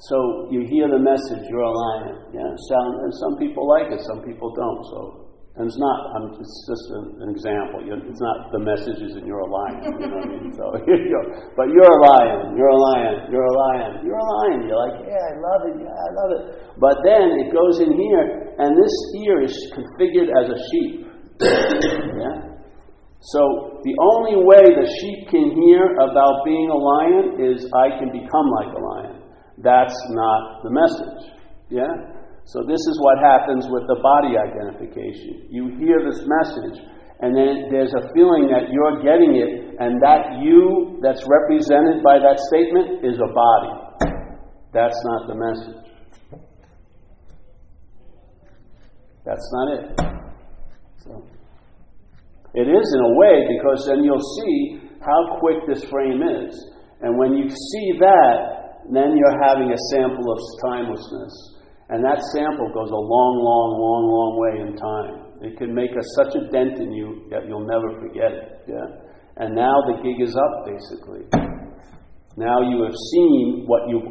So 0.09 0.49
you 0.51 0.67
hear 0.67 0.91
the 0.91 0.99
message, 0.99 1.47
you're 1.47 1.63
a 1.63 1.71
lion. 1.71 2.35
Yeah, 2.35 2.49
sound, 2.67 2.91
and 3.07 3.13
some 3.23 3.37
people 3.39 3.63
like 3.67 3.91
it, 3.91 4.01
some 4.03 4.21
people 4.27 4.51
don't. 4.51 4.83
So 4.91 5.23
and 5.53 5.69
it's 5.69 5.77
not, 5.77 5.97
I'm, 6.17 6.33
it's 6.41 6.57
just 6.65 6.85
an, 6.97 7.05
an 7.21 7.29
example. 7.29 7.85
It's 7.85 8.23
not 8.25 8.49
the 8.49 8.57
messages 8.65 9.13
and 9.13 9.21
you're 9.29 9.45
a 9.45 9.51
lion, 9.53 9.85
you 9.85 10.09
know 10.09 10.17
what 10.17 10.25
I 10.25 10.33
mean? 10.33 10.49
So, 10.49 10.65
you 10.89 11.13
know, 11.13 11.25
but 11.53 11.69
you're 11.69 11.93
a 11.93 12.01
lion, 12.09 12.57
you're 12.57 12.73
a 12.73 12.81
lion, 12.81 13.29
you're 13.29 13.45
a 13.45 13.57
lion, 13.69 14.01
you're 14.01 14.17
a 14.17 14.29
lion. 14.33 14.65
You're 14.65 14.81
like, 14.81 14.97
yeah, 15.05 15.13
I 15.13 15.33
love 15.37 15.61
it, 15.69 15.75
yeah, 15.77 15.93
I 15.93 16.09
love 16.17 16.31
it. 16.33 16.43
But 16.81 16.97
then 17.05 17.37
it 17.37 17.53
goes 17.53 17.85
in 17.85 17.93
here, 17.93 18.25
and 18.57 18.73
this 18.73 18.95
ear 19.21 19.45
is 19.45 19.53
configured 19.77 20.33
as 20.33 20.49
a 20.49 20.59
sheep. 20.73 21.05
yeah? 21.45 22.49
So 23.21 23.77
the 23.85 23.93
only 24.01 24.41
way 24.41 24.73
the 24.73 24.89
sheep 24.89 25.29
can 25.29 25.53
hear 25.53 25.85
about 26.01 26.41
being 26.49 26.73
a 26.73 26.79
lion 26.81 27.25
is 27.45 27.69
I 27.77 28.01
can 28.01 28.09
become 28.09 28.47
like 28.57 28.73
a 28.73 28.81
lion. 28.81 29.22
That's 29.57 29.97
not 30.09 30.63
the 30.63 30.71
message. 30.71 31.31
Yeah? 31.69 32.13
So, 32.45 32.63
this 32.67 32.79
is 32.79 32.99
what 32.99 33.19
happens 33.23 33.67
with 33.69 33.87
the 33.87 33.99
body 34.01 34.35
identification. 34.35 35.47
You 35.49 35.77
hear 35.79 36.03
this 36.03 36.25
message, 36.27 36.83
and 37.21 37.35
then 37.35 37.71
there's 37.71 37.93
a 37.93 38.03
feeling 38.13 38.51
that 38.51 38.67
you're 38.67 38.99
getting 38.99 39.35
it, 39.39 39.79
and 39.79 40.01
that 40.01 40.43
you 40.43 40.99
that's 41.01 41.23
represented 41.23 42.03
by 42.03 42.19
that 42.19 42.39
statement 42.51 43.05
is 43.05 43.15
a 43.15 43.31
body. 43.31 43.73
That's 44.73 44.99
not 45.05 45.27
the 45.27 45.35
message. 45.35 45.83
That's 49.25 49.49
not 49.53 49.73
it. 49.73 49.99
So, 50.97 51.23
it 52.55 52.67
is 52.67 52.93
in 52.93 53.01
a 53.01 53.13
way 53.15 53.47
because 53.55 53.85
then 53.87 54.03
you'll 54.03 54.19
see 54.19 54.81
how 54.99 55.39
quick 55.39 55.57
this 55.67 55.83
frame 55.85 56.21
is. 56.21 56.71
And 57.01 57.17
when 57.17 57.33
you 57.33 57.49
see 57.49 57.99
that, 57.99 58.62
then 58.91 59.15
you're 59.15 59.39
having 59.43 59.71
a 59.71 59.79
sample 59.91 60.27
of 60.27 60.39
timelessness. 60.67 61.33
And 61.89 62.03
that 62.03 62.19
sample 62.33 62.67
goes 62.73 62.89
a 62.89 63.03
long, 63.03 63.33
long, 63.39 63.69
long, 63.77 64.03
long 64.09 64.31
way 64.39 64.53
in 64.65 64.71
time. 64.75 65.15
It 65.43 65.57
can 65.59 65.75
make 65.75 65.91
a, 65.91 66.03
such 66.17 66.35
a 66.35 66.47
dent 66.51 66.79
in 66.79 66.91
you 66.91 67.27
that 67.29 67.47
you'll 67.47 67.67
never 67.67 67.91
forget 67.99 68.31
it. 68.31 68.63
Yeah? 68.67 68.87
And 69.37 69.55
now 69.55 69.75
the 69.91 69.99
gig 70.01 70.19
is 70.23 70.35
up, 70.35 70.65
basically. 70.65 71.27
Now 72.35 72.65
you 72.65 72.81
have 72.81 72.97
seen 73.13 73.65
what 73.67 73.85
you 73.87 74.01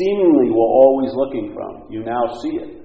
seemingly 0.00 0.50
were 0.50 0.72
always 0.82 1.14
looking 1.14 1.54
from. 1.54 1.86
You 1.92 2.02
now 2.02 2.26
see 2.42 2.58
it. 2.58 2.80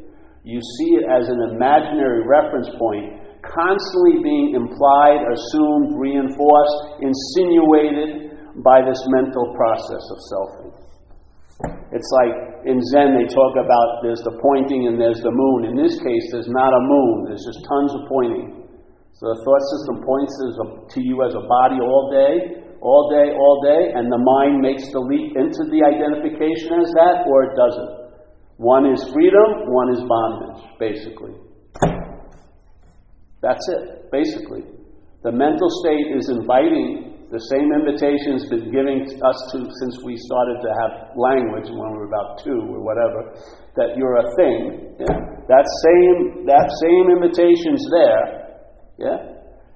You 0.45 0.62
see 0.62 1.02
it 1.02 1.06
as 1.10 1.26
an 1.26 1.58
imaginary 1.58 2.21
reference 2.30 2.69
point, 2.78 3.41
constantly 3.41 4.21
being 4.21 4.54
implied, 4.54 5.26
assumed, 5.26 5.98
reinforced, 5.98 7.02
insinuated 7.02 8.38
by 8.62 8.86
this 8.86 9.02
mental 9.10 9.54
process 9.58 10.04
of 10.13 10.17
selfing. 10.30 10.64
It's 11.63 12.11
like 12.23 12.67
in 12.67 12.81
Zen, 12.91 13.15
they 13.15 13.29
talk 13.31 13.55
about 13.55 14.03
there's 14.03 14.19
the 14.27 14.35
pointing 14.41 14.91
and 14.91 14.99
there's 14.99 15.21
the 15.23 15.31
moon. 15.31 15.71
In 15.71 15.75
this 15.79 15.95
case, 15.95 16.25
there's 16.31 16.51
not 16.51 16.73
a 16.75 16.81
moon, 16.83 17.31
there's 17.31 17.45
just 17.45 17.61
tons 17.63 17.91
of 17.95 18.01
pointing. 18.11 18.65
So 19.15 19.31
the 19.31 19.39
thought 19.47 19.63
system 19.71 19.95
points 20.03 20.33
to 20.91 20.99
you 20.99 21.23
as 21.23 21.31
a 21.31 21.43
body 21.47 21.79
all 21.79 22.11
day, 22.11 22.67
all 22.83 23.07
day, 23.07 23.31
all 23.31 23.63
day, 23.63 23.95
and 23.95 24.11
the 24.11 24.19
mind 24.19 24.59
makes 24.59 24.91
the 24.91 24.99
leap 24.99 25.39
into 25.39 25.63
the 25.71 25.79
identification 25.87 26.83
as 26.83 26.91
that, 26.99 27.23
or 27.23 27.47
it 27.47 27.55
doesn't. 27.55 27.91
One 28.57 28.91
is 28.91 28.99
freedom, 29.15 29.71
one 29.71 29.95
is 29.95 30.03
bondage, 30.03 30.63
basically. 30.79 31.31
That's 33.41 33.63
it, 33.71 34.11
basically. 34.11 34.63
The 35.23 35.31
mental 35.31 35.69
state 35.81 36.11
is 36.11 36.29
inviting 36.29 37.14
the 37.36 37.52
same 37.52 37.67
invitation 37.76 38.39
has 38.39 38.48
been 38.48 38.71
given 38.71 39.04
us 39.04 39.39
to 39.52 39.67
since 39.84 40.00
we 40.08 40.15
started 40.15 40.58
to 40.63 40.71
have 40.71 40.91
language 41.19 41.67
when 41.67 41.91
we 41.91 41.98
were 42.00 42.08
about 42.08 42.39
two 42.39 42.63
or 42.71 42.80
whatever, 42.80 43.36
that 43.76 44.00
you're 44.00 44.24
a 44.24 44.28
thing. 44.39 44.95
Yeah? 45.04 45.19
That 45.52 45.67
same 45.84 46.48
that 46.48 46.67
same 46.80 47.06
invitation's 47.12 47.84
there. 47.91 48.26
Yeah? 48.95 49.19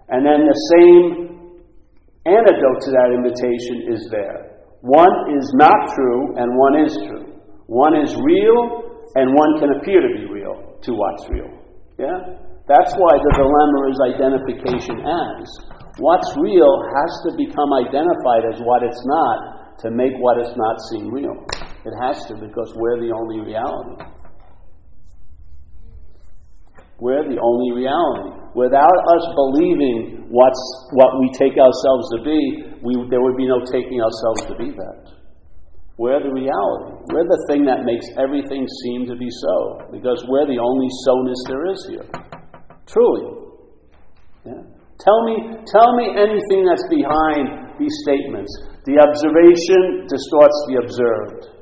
And 0.08 0.24
then 0.24 0.48
the 0.48 0.60
same 0.72 1.04
antidote 2.24 2.80
to 2.88 2.90
that 2.96 3.12
invitation 3.12 3.92
is 3.92 4.08
there. 4.08 4.64
One 4.80 5.36
is 5.36 5.44
not 5.60 5.92
true 5.92 6.40
and 6.40 6.48
one 6.56 6.76
is 6.88 6.96
true. 7.12 7.28
One 7.68 8.00
is 8.00 8.16
real 8.16 9.04
and 9.20 9.36
one 9.36 9.60
can 9.60 9.76
appear 9.84 10.00
to 10.00 10.12
be 10.16 10.32
real 10.32 10.80
to 10.80 10.90
what's 10.96 11.28
real. 11.28 11.52
Yeah? 12.00 12.40
That's 12.72 12.96
why 12.96 13.14
the 13.20 13.32
dilemma 13.36 13.80
is 13.92 14.00
identification 14.16 15.04
as. 15.04 15.79
What's 16.00 16.32
real 16.40 16.74
has 16.96 17.12
to 17.28 17.36
become 17.36 17.70
identified 17.76 18.48
as 18.48 18.60
what 18.64 18.84
it's 18.84 19.04
not 19.06 19.78
to 19.80 19.92
make 19.92 20.12
what 20.20 20.40
it's 20.40 20.56
not 20.56 20.76
seem 20.92 21.12
real. 21.12 21.36
It 21.86 21.94
has 22.02 22.26
to 22.28 22.36
because 22.36 22.74
we're 22.76 23.00
the 23.00 23.12
only 23.12 23.40
reality. 23.40 24.04
We're 27.00 27.24
the 27.24 27.40
only 27.40 27.72
reality. 27.80 28.36
Without 28.56 28.92
us 28.92 29.24
believing 29.36 30.28
what's, 30.28 30.64
what 30.92 31.20
we 31.20 31.32
take 31.32 31.56
ourselves 31.56 32.06
to 32.16 32.24
be, 32.24 32.40
we, 32.84 33.08
there 33.10 33.22
would 33.22 33.38
be 33.38 33.48
no 33.48 33.64
taking 33.72 34.00
ourselves 34.04 34.44
to 34.52 34.56
be 34.56 34.72
that. 34.76 35.16
We're 35.98 36.24
the 36.24 36.32
reality. 36.32 36.96
We're 37.12 37.28
the 37.28 37.46
thing 37.48 37.64
that 37.66 37.84
makes 37.84 38.06
everything 38.18 38.68
seem 38.84 39.08
to 39.08 39.16
be 39.16 39.28
so, 39.30 39.88
because 39.92 40.24
we're 40.28 40.48
the 40.48 40.60
only 40.60 40.88
so-ness 41.04 41.42
there 41.48 41.66
is 41.72 41.88
here. 41.90 42.08
Truly. 42.86 43.52
Yeah. 44.46 44.79
Tell 45.00 45.24
me, 45.24 45.64
tell 45.64 45.96
me 45.96 46.12
anything 46.12 46.68
that's 46.68 46.84
behind 46.92 47.80
these 47.80 47.96
statements. 48.04 48.52
The 48.84 49.00
observation 49.00 50.12
distorts 50.12 50.58
the 50.68 50.76
observed. 50.84 51.60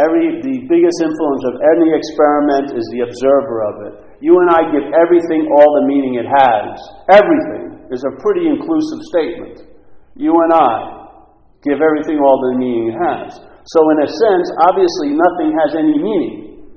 Every, 0.00 0.40
the 0.40 0.64
biggest 0.72 0.98
influence 1.04 1.44
of 1.52 1.60
any 1.76 1.92
experiment 1.92 2.72
is 2.72 2.86
the 2.96 3.04
observer 3.04 3.58
of 3.68 3.74
it. 3.92 3.94
You 4.24 4.40
and 4.40 4.48
I 4.48 4.72
give 4.72 4.88
everything 4.88 5.44
all 5.52 5.68
the 5.82 5.84
meaning 5.84 6.16
it 6.16 6.24
has. 6.24 6.80
Everything 7.12 7.84
is 7.92 8.00
a 8.08 8.16
pretty 8.24 8.48
inclusive 8.48 9.00
statement. 9.12 9.68
You 10.16 10.32
and 10.32 10.52
I 10.56 11.12
give 11.60 11.84
everything 11.84 12.24
all 12.24 12.40
the 12.40 12.56
meaning 12.56 12.96
it 12.96 12.98
has. 13.04 13.36
So, 13.36 13.78
in 13.92 13.98
a 14.00 14.08
sense, 14.08 14.48
obviously 14.64 15.12
nothing 15.12 15.50
has 15.60 15.76
any 15.76 15.96
meaning. 16.00 16.72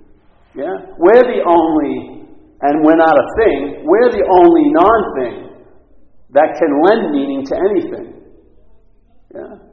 Yeah? 0.51 0.75
We're 0.99 1.23
the 1.23 1.39
only 1.47 2.14
and 2.61 2.85
we're 2.85 2.95
not 2.99 3.15
a 3.17 3.27
thing, 3.39 3.83
we're 3.83 4.11
the 4.11 4.23
only 4.23 4.65
non 4.71 4.99
thing 5.19 5.35
that 6.31 6.55
can 6.59 6.71
lend 6.83 7.11
meaning 7.11 7.43
to 7.47 7.53
anything. 7.55 8.07
Yeah? 9.33 9.65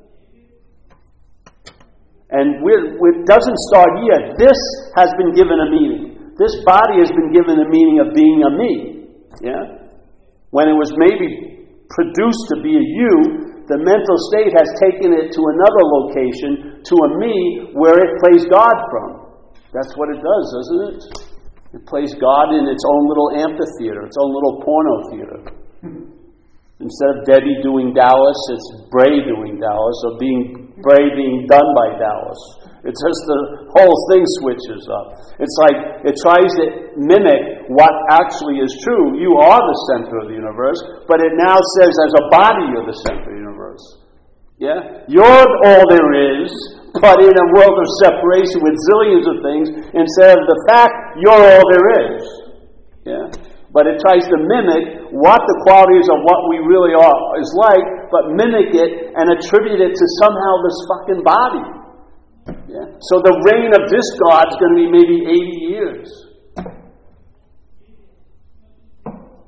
And 2.32 2.64
it 2.64 3.26
doesn't 3.28 3.58
start 3.68 3.90
here. 4.00 4.34
This 4.38 4.56
has 4.96 5.12
been 5.20 5.34
given 5.36 5.58
a 5.60 5.68
meaning. 5.68 6.32
This 6.38 6.64
body 6.64 6.96
has 7.04 7.12
been 7.12 7.30
given 7.30 7.60
a 7.60 7.68
meaning 7.68 8.00
of 8.00 8.14
being 8.16 8.40
a 8.40 8.50
me. 8.56 8.72
Yeah? 9.44 9.84
When 10.50 10.68
it 10.68 10.72
was 10.72 10.90
maybe 10.96 11.68
produced 11.92 12.44
to 12.56 12.62
be 12.64 12.72
a 12.72 12.84
you, 12.84 13.14
the 13.68 13.78
mental 13.78 14.18
state 14.32 14.52
has 14.56 14.68
taken 14.80 15.12
it 15.12 15.30
to 15.32 15.40
another 15.44 15.84
location, 16.02 16.82
to 16.82 16.94
a 17.04 17.08
me, 17.20 17.70
where 17.76 18.00
it 18.00 18.10
plays 18.24 18.48
God 18.48 18.76
from. 18.90 19.10
That's 19.72 19.92
what 19.96 20.08
it 20.10 20.20
does, 20.20 20.44
doesn't 20.56 20.80
it? 20.88 21.31
It 21.72 21.86
plays 21.88 22.12
God 22.20 22.52
in 22.52 22.68
its 22.68 22.84
own 22.84 23.08
little 23.08 23.30
amphitheater, 23.32 24.04
its 24.04 24.16
own 24.20 24.30
little 24.32 24.60
porno 24.60 24.94
theater. 25.08 25.40
Instead 26.82 27.10
of 27.16 27.18
Debbie 27.24 27.62
doing 27.62 27.94
Dallas, 27.94 28.36
it's 28.50 28.68
Bray 28.90 29.24
doing 29.24 29.56
Dallas, 29.56 29.98
or 30.04 30.18
being 30.18 30.74
Bray 30.82 31.14
being 31.14 31.46
done 31.48 31.68
by 31.78 31.96
Dallas. 31.96 32.40
It's 32.82 32.98
just 32.98 33.22
the 33.30 33.40
whole 33.78 33.96
thing 34.10 34.26
switches 34.42 34.82
up. 34.90 35.06
It's 35.38 35.56
like 35.62 36.02
it 36.02 36.18
tries 36.18 36.50
to 36.58 36.64
mimic 36.98 37.70
what 37.70 37.94
actually 38.10 38.58
is 38.58 38.74
true. 38.82 39.22
You 39.22 39.38
are 39.38 39.62
the 39.62 39.78
center 39.94 40.18
of 40.18 40.26
the 40.26 40.34
universe, 40.34 40.82
but 41.06 41.22
it 41.22 41.38
now 41.38 41.56
says 41.78 41.94
as 41.94 42.12
a 42.18 42.24
body 42.34 42.74
you're 42.74 42.90
the 42.90 43.00
center 43.06 43.30
of 43.30 43.32
the 43.32 43.38
universe. 43.38 43.84
Yeah? 44.58 45.06
You're 45.06 45.46
all 45.62 45.84
there 45.86 46.42
is, 46.42 46.50
but 47.00 47.16
in 47.24 47.32
a 47.32 47.46
world 47.56 47.76
of 47.78 47.88
separation 48.04 48.60
with 48.60 48.76
zillions 48.92 49.24
of 49.24 49.36
things 49.40 49.66
instead 49.96 50.36
of 50.36 50.44
the 50.44 50.58
fact 50.68 50.92
you're 51.24 51.40
all 51.40 51.64
there 51.72 51.88
is. 52.04 52.22
Yeah? 53.08 53.26
But 53.72 53.88
it 53.88 53.96
tries 54.04 54.28
to 54.28 54.36
mimic 54.36 55.08
what 55.16 55.40
the 55.40 55.56
qualities 55.64 56.04
of 56.12 56.20
what 56.28 56.40
we 56.52 56.60
really 56.60 56.92
are 56.92 57.20
is 57.40 57.48
like, 57.56 58.12
but 58.12 58.36
mimic 58.36 58.76
it 58.76 59.16
and 59.16 59.32
attribute 59.32 59.80
it 59.80 59.96
to 59.96 60.06
somehow 60.20 60.52
this 60.60 60.78
fucking 60.92 61.22
body. 61.24 61.66
Yeah? 62.68 62.86
So 63.08 63.24
the 63.24 63.32
reign 63.48 63.72
of 63.72 63.88
this 63.88 64.04
God 64.28 64.52
is 64.52 64.56
going 64.60 64.76
to 64.76 64.80
be 64.84 64.88
maybe 64.92 65.16
80 65.24 65.72
years. 65.72 66.31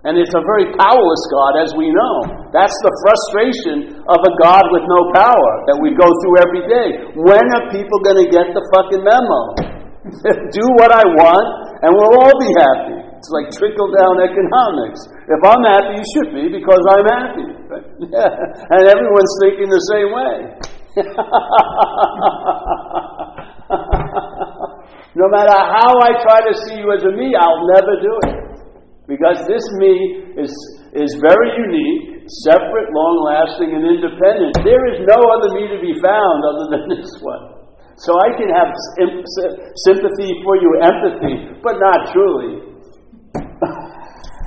And 0.04 0.20
it's 0.20 0.36
a 0.36 0.44
very 0.44 0.68
powerless 0.76 1.24
God, 1.32 1.64
as 1.64 1.72
we 1.72 1.88
know. 1.88 2.28
That's 2.52 2.76
the 2.84 2.92
frustration 3.00 4.04
of 4.04 4.20
a 4.20 4.32
God 4.36 4.68
with 4.68 4.84
no 4.84 5.08
power 5.16 5.52
that 5.64 5.80
we 5.80 5.96
go 5.96 6.04
through 6.04 6.44
every 6.44 6.60
day. 6.68 6.88
When 7.16 7.40
are 7.40 7.72
people 7.72 8.04
going 8.04 8.20
to 8.20 8.28
get 8.28 8.52
the 8.52 8.60
fucking 8.76 9.00
memo? 9.00 9.56
Do 10.52 10.64
what 10.76 10.92
I 10.92 11.08
want, 11.08 11.80
and 11.80 11.88
we'll 11.96 12.20
all 12.20 12.36
be 12.36 12.52
happy. 12.52 13.00
It's 13.16 13.32
like 13.32 13.48
trickle 13.56 13.88
down 13.96 14.20
economics. 14.20 15.08
If 15.24 15.40
I'm 15.40 15.64
happy, 15.64 15.96
you 15.96 16.04
should 16.12 16.36
be 16.36 16.52
because 16.52 16.84
I'm 16.84 17.08
happy. 17.08 17.48
and 18.76 18.84
everyone's 18.84 19.34
thinking 19.40 19.72
the 19.72 19.84
same 19.88 20.12
way. 20.12 20.52
no 25.16 25.32
matter 25.32 25.56
how 25.56 25.96
I 25.96 26.12
try 26.20 26.44
to 26.44 26.52
see 26.68 26.76
you 26.76 26.92
as 26.92 27.08
a 27.08 27.12
me, 27.16 27.32
I'll 27.32 27.64
never 27.72 27.96
do 28.04 28.12
it. 28.28 28.43
Because 29.06 29.36
this 29.44 29.60
me 29.76 30.32
is, 30.40 30.48
is 30.96 31.12
very 31.20 31.50
unique, 31.60 32.24
separate, 32.48 32.88
long 32.88 33.20
lasting, 33.28 33.76
and 33.76 33.84
independent. 33.84 34.56
There 34.64 34.88
is 34.96 35.04
no 35.04 35.20
other 35.20 35.52
me 35.52 35.68
to 35.68 35.76
be 35.80 35.92
found 36.00 36.40
other 36.40 36.66
than 36.72 36.88
this 36.96 37.12
one. 37.20 37.52
So 38.00 38.16
I 38.16 38.32
can 38.34 38.48
have 38.50 38.72
sympathy 39.86 40.34
for 40.42 40.56
you, 40.56 40.80
empathy, 40.82 41.52
but 41.62 41.78
not 41.78 42.10
truly. 42.12 42.74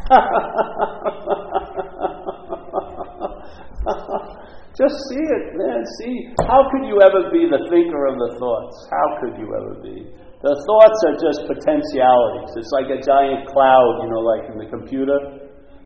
Just 4.77 4.93
see 5.09 5.21
it, 5.21 5.55
man. 5.55 5.83
See, 6.01 6.27
how 6.45 6.69
could 6.69 6.85
you 6.85 7.01
ever 7.01 7.31
be 7.31 7.47
the 7.49 7.65
thinker 7.69 8.05
of 8.05 8.19
the 8.19 8.35
thoughts? 8.37 8.87
How 8.91 9.17
could 9.21 9.37
you 9.39 9.55
ever 9.57 9.73
be? 9.81 10.05
The 10.37 10.53
thoughts 10.53 10.99
are 11.09 11.17
just 11.17 11.49
potentialities. 11.49 12.53
It's 12.61 12.69
like 12.69 12.93
a 12.93 13.01
giant 13.01 13.49
cloud, 13.49 14.05
you 14.05 14.09
know, 14.13 14.21
like 14.21 14.45
in 14.45 14.61
the 14.61 14.69
computer. 14.69 15.17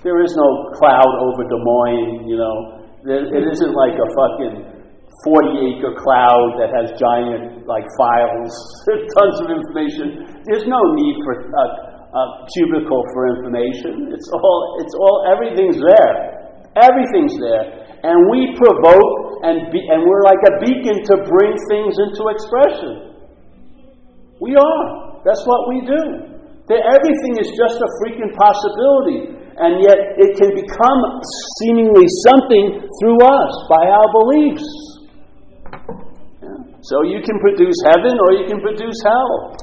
There 0.03 0.19
is 0.19 0.35
no 0.35 0.49
cloud 0.75 1.07
over 1.23 1.47
Des 1.47 1.61
Moines, 1.63 2.27
you 2.27 2.35
know. 2.35 2.83
It 3.07 3.47
isn't 3.47 3.73
like 3.73 3.95
a 3.95 4.07
fucking 4.11 4.55
40 5.23 5.71
acre 5.71 5.95
cloud 5.95 6.59
that 6.59 6.67
has 6.75 6.91
giant, 6.99 7.63
like, 7.63 7.87
files, 7.95 8.51
tons 9.15 9.37
of 9.39 9.47
information. 9.55 10.43
There's 10.43 10.67
no 10.67 10.81
need 10.99 11.15
for 11.23 11.33
a, 11.47 11.65
a 12.11 12.23
cubicle 12.51 13.07
for 13.15 13.31
information. 13.39 14.11
It's 14.11 14.27
all, 14.35 14.83
it's 14.83 14.95
all, 14.99 15.31
everything's 15.31 15.79
there. 15.79 16.59
Everything's 16.75 17.39
there. 17.39 17.87
And 18.03 18.27
we 18.27 18.51
provoke 18.59 19.47
and, 19.47 19.71
be, 19.71 19.79
and 19.79 20.03
we're 20.03 20.27
like 20.27 20.43
a 20.43 20.53
beacon 20.59 20.99
to 21.07 21.15
bring 21.23 21.55
things 21.71 21.95
into 22.03 22.27
expression. 22.35 23.10
We 24.41 24.57
are. 24.57 25.21
That's 25.21 25.45
what 25.45 25.69
we 25.69 25.85
do. 25.85 26.01
That 26.65 26.81
everything 26.81 27.33
is 27.37 27.53
just 27.53 27.77
a 27.77 27.89
freaking 28.01 28.33
possibility. 28.33 29.37
And 29.61 29.85
yet 29.85 30.17
it 30.17 30.41
can 30.41 30.49
become 30.57 30.99
seemingly 31.61 32.09
something 32.25 32.81
through 32.97 33.19
us 33.21 33.53
by 33.69 33.83
our 33.85 34.07
beliefs. 34.09 34.65
So 36.81 37.05
you 37.05 37.21
can 37.21 37.37
produce 37.45 37.77
heaven 37.93 38.17
or 38.17 38.41
you 38.41 38.49
can 38.49 38.57
produce 38.57 38.97
hell. 39.05 39.53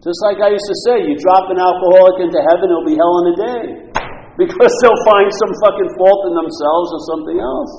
Just 0.00 0.16
like 0.24 0.40
I 0.40 0.48
used 0.48 0.64
to 0.64 0.78
say, 0.88 1.04
you 1.04 1.12
drop 1.20 1.52
an 1.52 1.60
alcoholic 1.60 2.24
into 2.24 2.40
heaven, 2.48 2.72
it'll 2.72 2.88
be 2.88 2.96
hell 2.96 3.16
in 3.20 3.26
a 3.32 3.36
day. 3.36 3.64
Because 4.36 4.68
they'll 4.84 5.04
find 5.08 5.32
some 5.32 5.52
fucking 5.64 5.90
fault 5.96 6.28
in 6.28 6.36
themselves 6.36 6.88
or 6.92 7.00
something 7.08 7.40
else. 7.40 7.72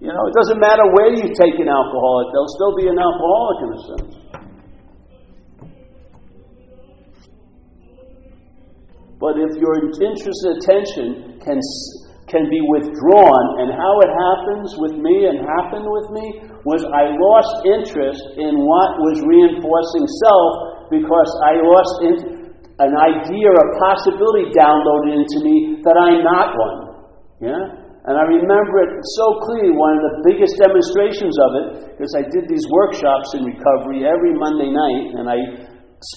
You 0.00 0.08
know, 0.08 0.24
it 0.24 0.32
doesn't 0.32 0.56
matter 0.56 0.88
where 0.96 1.12
you 1.12 1.28
take 1.36 1.60
an 1.60 1.68
alcoholic, 1.68 2.32
they'll 2.32 2.54
still 2.56 2.72
be 2.80 2.88
an 2.88 2.96
alcoholic 2.96 3.58
in 3.60 3.68
a 3.68 3.80
sense. 3.92 4.21
But 9.22 9.38
if 9.38 9.54
your 9.54 9.78
interest 9.86 10.40
and 10.50 10.58
attention 10.58 11.06
can, 11.38 11.62
can 12.26 12.50
be 12.50 12.58
withdrawn, 12.74 13.44
and 13.62 13.70
how 13.70 13.94
it 14.02 14.10
happens 14.10 14.74
with 14.82 14.98
me 14.98 15.30
and 15.30 15.46
happened 15.46 15.86
with 15.86 16.10
me 16.10 16.26
was 16.66 16.82
I 16.90 17.14
lost 17.14 17.54
interest 17.62 18.18
in 18.34 18.66
what 18.66 18.98
was 18.98 19.22
reinforcing 19.22 20.06
self 20.26 20.50
because 20.90 21.30
I 21.46 21.54
lost 21.54 21.94
in, 22.02 22.14
an 22.82 22.94
idea 22.98 23.46
or 23.46 23.58
a 23.62 23.70
possibility 23.78 24.50
downloaded 24.58 25.22
into 25.22 25.38
me 25.46 25.78
that 25.86 25.94
I'm 25.94 26.26
not 26.26 26.58
one. 26.58 26.78
Yeah? 27.46 27.62
And 28.10 28.18
I 28.18 28.26
remember 28.26 28.82
it 28.82 28.98
so 29.22 29.38
clearly, 29.46 29.70
one 29.70 29.94
of 29.94 30.02
the 30.02 30.14
biggest 30.26 30.58
demonstrations 30.58 31.38
of 31.38 31.50
it, 31.62 31.66
because 31.94 32.10
I 32.18 32.26
did 32.26 32.50
these 32.50 32.66
workshops 32.66 33.38
in 33.38 33.46
recovery 33.46 34.02
every 34.02 34.34
Monday 34.34 34.74
night, 34.74 35.14
and 35.14 35.30
I 35.30 35.38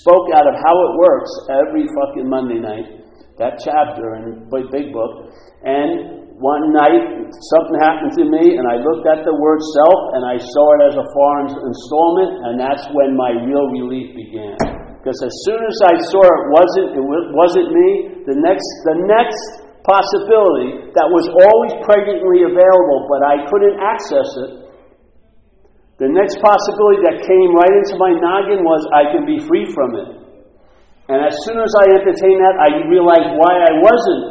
spoke 0.01 0.33
out 0.33 0.49
of 0.49 0.55
how 0.57 0.75
it 0.89 0.91
works 0.97 1.31
every 1.49 1.85
fucking 1.85 2.25
Monday 2.25 2.57
night, 2.57 3.05
that 3.37 3.61
chapter 3.61 4.17
in 4.17 4.49
Big 4.49 4.89
Book. 4.89 5.29
And 5.61 6.25
one 6.41 6.75
night, 6.75 7.31
something 7.55 7.77
happened 7.79 8.11
to 8.19 8.25
me, 8.27 8.59
and 8.59 8.65
I 8.67 8.75
looked 8.81 9.07
at 9.07 9.23
the 9.23 9.35
word 9.39 9.61
self, 9.77 9.99
and 10.19 10.23
I 10.27 10.35
saw 10.35 10.65
it 10.75 10.81
as 10.91 10.95
a 10.99 11.05
foreign 11.15 11.47
installment, 11.53 12.31
and 12.49 12.53
that's 12.59 12.83
when 12.91 13.15
my 13.15 13.31
real 13.45 13.71
relief 13.71 14.11
began. 14.17 14.59
Because 14.99 15.21
as 15.21 15.33
soon 15.47 15.61
as 15.63 15.77
I 15.85 15.95
saw 16.11 16.23
it 16.25 16.45
wasn't, 16.49 16.89
it 16.97 17.05
wasn't 17.37 17.69
me, 17.71 17.89
the 18.25 18.35
next, 18.41 18.67
the 18.89 18.97
next 19.05 19.65
possibility 19.85 20.91
that 20.97 21.07
was 21.07 21.29
always 21.29 21.77
pregnantly 21.85 22.41
available, 22.41 23.05
but 23.05 23.21
I 23.21 23.45
couldn't 23.47 23.77
access 23.79 24.29
it, 24.49 24.64
the 25.95 26.11
next 26.11 26.43
possibility 26.43 27.07
that 27.07 27.23
came 27.23 27.49
right 27.55 27.71
into 27.71 27.95
my 27.95 28.11
noggin 28.19 28.67
was 28.67 28.83
I 28.91 29.15
can 29.15 29.23
be 29.23 29.39
free 29.39 29.63
from 29.71 29.95
it. 29.95 30.09
And 31.07 31.23
as 31.23 31.31
soon 31.47 31.55
as 31.55 31.71
I 31.79 31.95
entertained 31.95 32.41
that, 32.43 32.59
I 32.59 32.83
realized 32.91 33.31
why 33.39 33.53
I 33.63 33.73
wasn't 33.79 34.23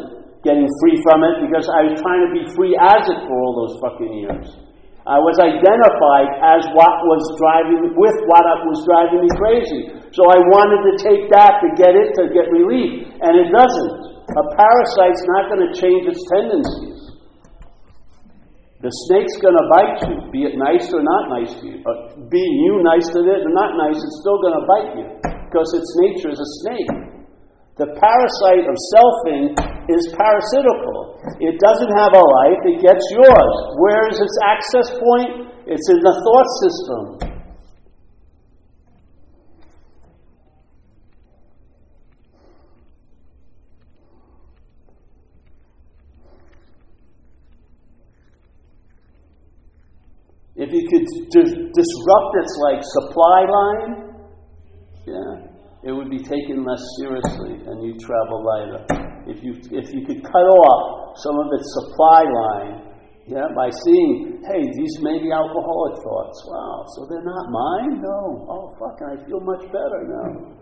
getting 0.44 0.68
free 0.84 1.00
from 1.08 1.24
it 1.24 1.48
because 1.48 1.64
I 1.72 1.88
was 1.88 1.96
trying 2.04 2.20
to 2.28 2.30
be 2.36 2.44
free 2.52 2.76
as 2.76 3.00
it 3.08 3.20
for 3.24 3.36
all 3.40 3.54
those 3.64 3.80
fucking 3.80 4.12
years. 4.12 4.48
I 5.04 5.20
was 5.20 5.36
identified 5.36 6.32
as 6.40 6.64
what 6.72 6.94
was 7.04 7.22
driving 7.36 7.92
with 7.92 8.16
what 8.24 8.44
was 8.64 8.80
driving 8.88 9.24
me 9.24 9.30
crazy. 9.36 9.82
So 10.16 10.24
I 10.28 10.40
wanted 10.48 10.80
to 10.84 10.92
take 11.00 11.28
that 11.32 11.60
to 11.60 11.68
get 11.76 11.92
it 11.92 12.12
to 12.20 12.32
get 12.32 12.48
relief, 12.48 13.08
and 13.20 13.32
it 13.36 13.52
doesn't. 13.52 13.92
A 14.32 14.44
parasite's 14.56 15.24
not 15.36 15.52
going 15.52 15.64
to 15.64 15.72
change 15.76 16.08
its 16.08 16.24
tendencies. 16.28 17.03
The 18.84 18.92
snake's 19.08 19.40
going 19.40 19.56
to 19.56 19.66
bite 19.72 19.96
you, 20.04 20.16
be 20.28 20.44
it 20.44 20.60
nice 20.60 20.92
or 20.92 21.00
not 21.00 21.32
nice 21.32 21.56
to 21.56 21.64
you. 21.64 21.80
Or 21.88 22.20
be 22.28 22.36
you 22.36 22.84
nice 22.84 23.08
to 23.16 23.24
it 23.24 23.40
or 23.48 23.52
not 23.56 23.80
nice, 23.80 23.96
it's 23.96 24.20
still 24.20 24.36
going 24.44 24.60
to 24.60 24.64
bite 24.68 24.92
you 25.00 25.06
because 25.24 25.72
its 25.72 25.88
nature 26.04 26.28
is 26.28 26.36
a 26.36 26.50
snake. 26.60 26.92
The 27.80 27.96
parasite 27.96 28.68
of 28.68 28.76
selfing 28.92 29.56
is 29.88 30.12
parasitical. 30.12 31.16
It 31.40 31.56
doesn't 31.64 31.92
have 31.96 32.12
a 32.12 32.24
life, 32.44 32.60
it 32.76 32.84
gets 32.84 33.08
yours. 33.08 33.56
Where 33.80 34.04
is 34.12 34.20
its 34.20 34.36
access 34.44 34.88
point? 35.00 35.48
It's 35.64 35.88
in 35.88 36.04
the 36.04 36.12
thought 36.20 36.48
system. 36.60 37.34
If 50.56 50.70
you 50.72 50.88
could 51.04 51.72
disrupt 51.72 52.32
its 52.40 52.54
like 52.60 52.80
supply 52.82 53.40
line, 53.48 53.92
yeah, 55.06 55.32
it 55.84 55.92
would 55.92 56.08
be 56.08 56.22
taken 56.22 56.64
less 56.64 56.82
seriously 57.00 57.60
and 57.60 57.82
you'd 57.84 58.00
travel 58.00 58.40
lighter. 58.44 58.82
If 59.28 59.42
you 59.42 59.56
if 59.72 59.92
you 59.92 60.04
could 60.04 60.22
cut 60.24 60.46
off 60.64 61.16
some 61.20 61.36
of 61.36 61.48
its 61.52 61.66
supply 61.80 62.22
line, 62.24 62.74
yeah, 63.26 63.48
by 63.56 63.72
seeing, 63.72 64.44
hey, 64.44 64.62
these 64.76 64.94
may 65.00 65.16
be 65.16 65.32
alcoholic 65.32 65.96
thoughts. 66.04 66.38
Wow, 66.44 66.84
so 66.92 67.06
they're 67.08 67.24
not 67.24 67.46
mine? 67.48 68.00
No. 68.04 68.20
Oh 68.48 68.64
fuck, 68.76 69.00
I 69.00 69.16
feel 69.24 69.40
much 69.40 69.64
better 69.72 70.00
now. 70.08 70.54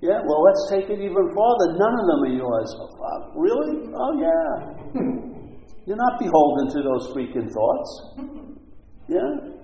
Yeah, 0.00 0.20
well 0.24 0.42
let's 0.44 0.64
take 0.70 0.88
it 0.88 1.00
even 1.00 1.24
farther. 1.32 1.68
None 1.76 1.94
of 1.96 2.04
them 2.08 2.20
are 2.28 2.36
yours. 2.36 2.68
Oh, 2.76 2.88
fuck. 3.00 3.32
Really? 3.36 3.88
Oh 3.92 4.12
yeah. 4.20 5.32
You're 5.86 5.96
not 5.96 6.18
beholden 6.18 6.66
to 6.74 6.82
those 6.82 7.14
freaking 7.14 7.48
thoughts. 7.48 7.90
Yeah? 9.08 9.55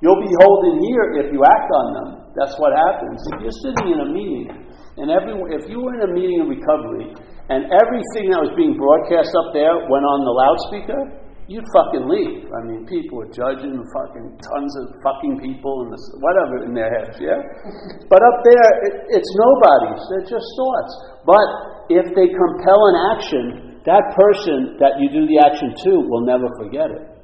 You'll 0.00 0.20
be 0.20 0.32
holding 0.40 0.80
here 0.80 1.20
if 1.20 1.28
you 1.28 1.44
act 1.44 1.68
on 1.76 1.86
them. 1.92 2.08
That's 2.32 2.56
what 2.56 2.72
happens. 2.72 3.20
If 3.36 3.44
you're 3.44 3.60
sitting 3.60 3.92
in 3.92 3.98
a 4.00 4.08
meeting, 4.08 4.48
and 4.96 5.12
every, 5.12 5.36
if 5.52 5.68
you 5.68 5.80
were 5.84 5.92
in 5.92 6.08
a 6.08 6.12
meeting 6.16 6.40
of 6.40 6.48
recovery, 6.48 7.12
and 7.52 7.68
everything 7.68 8.32
that 8.32 8.40
was 8.40 8.54
being 8.56 8.78
broadcast 8.78 9.28
up 9.44 9.52
there 9.52 9.76
went 9.90 10.06
on 10.08 10.18
the 10.24 10.34
loudspeaker, 10.34 11.02
you'd 11.50 11.66
fucking 11.74 12.06
leave. 12.06 12.46
I 12.48 12.60
mean, 12.64 12.86
people 12.86 13.26
are 13.26 13.32
judging 13.34 13.74
fucking 13.74 14.28
tons 14.38 14.72
of 14.80 14.84
fucking 15.02 15.42
people 15.42 15.84
and 15.84 15.90
whatever 16.22 16.64
in 16.64 16.72
their 16.72 16.88
heads, 16.94 17.18
yeah? 17.18 17.42
But 18.12 18.22
up 18.22 18.38
there, 18.46 18.68
it, 18.86 18.94
it's 19.20 19.32
nobody's. 19.34 20.00
They're 20.14 20.30
just 20.30 20.46
thoughts. 20.54 20.92
But 21.26 21.48
if 21.90 22.06
they 22.14 22.30
compel 22.30 22.80
an 22.94 22.96
action, 23.18 23.44
that 23.84 24.04
person 24.14 24.78
that 24.78 24.96
you 25.02 25.10
do 25.10 25.26
the 25.26 25.42
action 25.42 25.74
to 25.74 25.92
will 26.06 26.22
never 26.22 26.46
forget 26.62 26.88
it. 26.88 27.19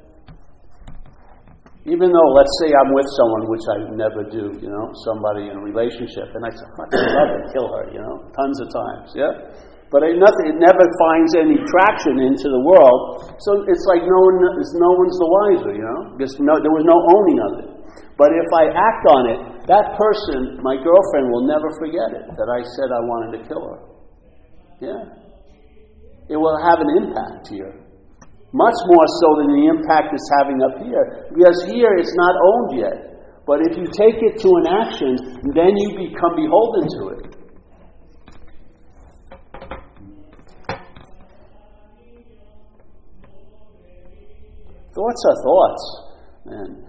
Even 1.87 2.11
though, 2.11 2.29
let's 2.35 2.51
say 2.59 2.67
I'm 2.75 2.91
with 2.91 3.07
someone, 3.15 3.47
which 3.47 3.63
I 3.71 3.77
never 3.95 4.21
do, 4.27 4.51
you 4.59 4.67
know, 4.67 4.91
somebody 5.07 5.47
in 5.47 5.55
a 5.55 5.63
relationship, 5.63 6.27
and 6.35 6.43
I 6.43 6.51
say, 6.51 6.67
fucking 6.75 6.99
love 6.99 7.29
her, 7.31 7.43
kill 7.55 7.67
her, 7.71 7.83
you 7.95 8.03
know, 8.03 8.27
tons 8.35 8.59
of 8.59 8.67
times, 8.75 9.15
yeah? 9.15 9.31
but 9.87 10.03
it, 10.03 10.19
nothing, 10.19 10.51
it 10.51 10.59
never 10.59 10.83
finds 10.99 11.31
any 11.39 11.55
traction 11.63 12.19
into 12.19 12.51
the 12.51 12.59
world. 12.59 13.23
So 13.39 13.63
it's 13.71 13.85
like 13.87 14.03
no 14.03 14.19
one, 14.19 14.35
no 14.43 14.91
one's 14.99 15.15
the 15.15 15.29
wiser, 15.31 15.71
you 15.71 15.85
know. 15.85 16.11
Because 16.19 16.35
no, 16.43 16.59
there 16.59 16.75
was 16.75 16.83
no 16.83 16.97
owning 17.15 17.39
of 17.39 17.51
it. 17.63 17.69
But 18.19 18.35
if 18.35 18.49
I 18.51 18.63
act 18.75 19.03
on 19.07 19.23
it, 19.31 19.39
that 19.71 19.95
person, 19.95 20.59
my 20.59 20.75
girlfriend, 20.75 21.31
will 21.31 21.47
never 21.47 21.71
forget 21.79 22.19
it 22.19 22.25
that 22.35 22.49
I 22.51 22.59
said 22.75 22.87
I 22.91 23.01
wanted 23.07 23.31
to 23.39 23.41
kill 23.47 23.63
her. 23.63 23.79
Yeah. 24.83 25.01
It 26.27 26.35
will 26.35 26.59
have 26.59 26.83
an 26.83 26.91
impact 26.99 27.47
here. 27.47 27.86
Much 28.53 28.79
more 28.87 29.07
so 29.21 29.27
than 29.41 29.49
the 29.59 29.67
impact 29.67 30.13
it's 30.13 30.29
having 30.39 30.63
up 30.63 30.79
here. 30.83 31.27
Because 31.35 31.63
here 31.67 31.93
it's 31.97 32.15
not 32.15 32.35
owned 32.35 32.79
yet. 32.79 33.07
But 33.45 33.59
if 33.61 33.77
you 33.77 33.85
take 33.85 34.21
it 34.23 34.39
to 34.41 34.49
an 34.63 34.67
action, 34.67 35.15
then 35.53 35.75
you 35.75 36.09
become 36.09 36.35
beholden 36.35 36.87
to 36.99 37.07
it. 37.15 37.37
Thoughts 44.95 45.23
are 45.29 45.37
thoughts. 45.43 45.83
Man, 46.45 46.86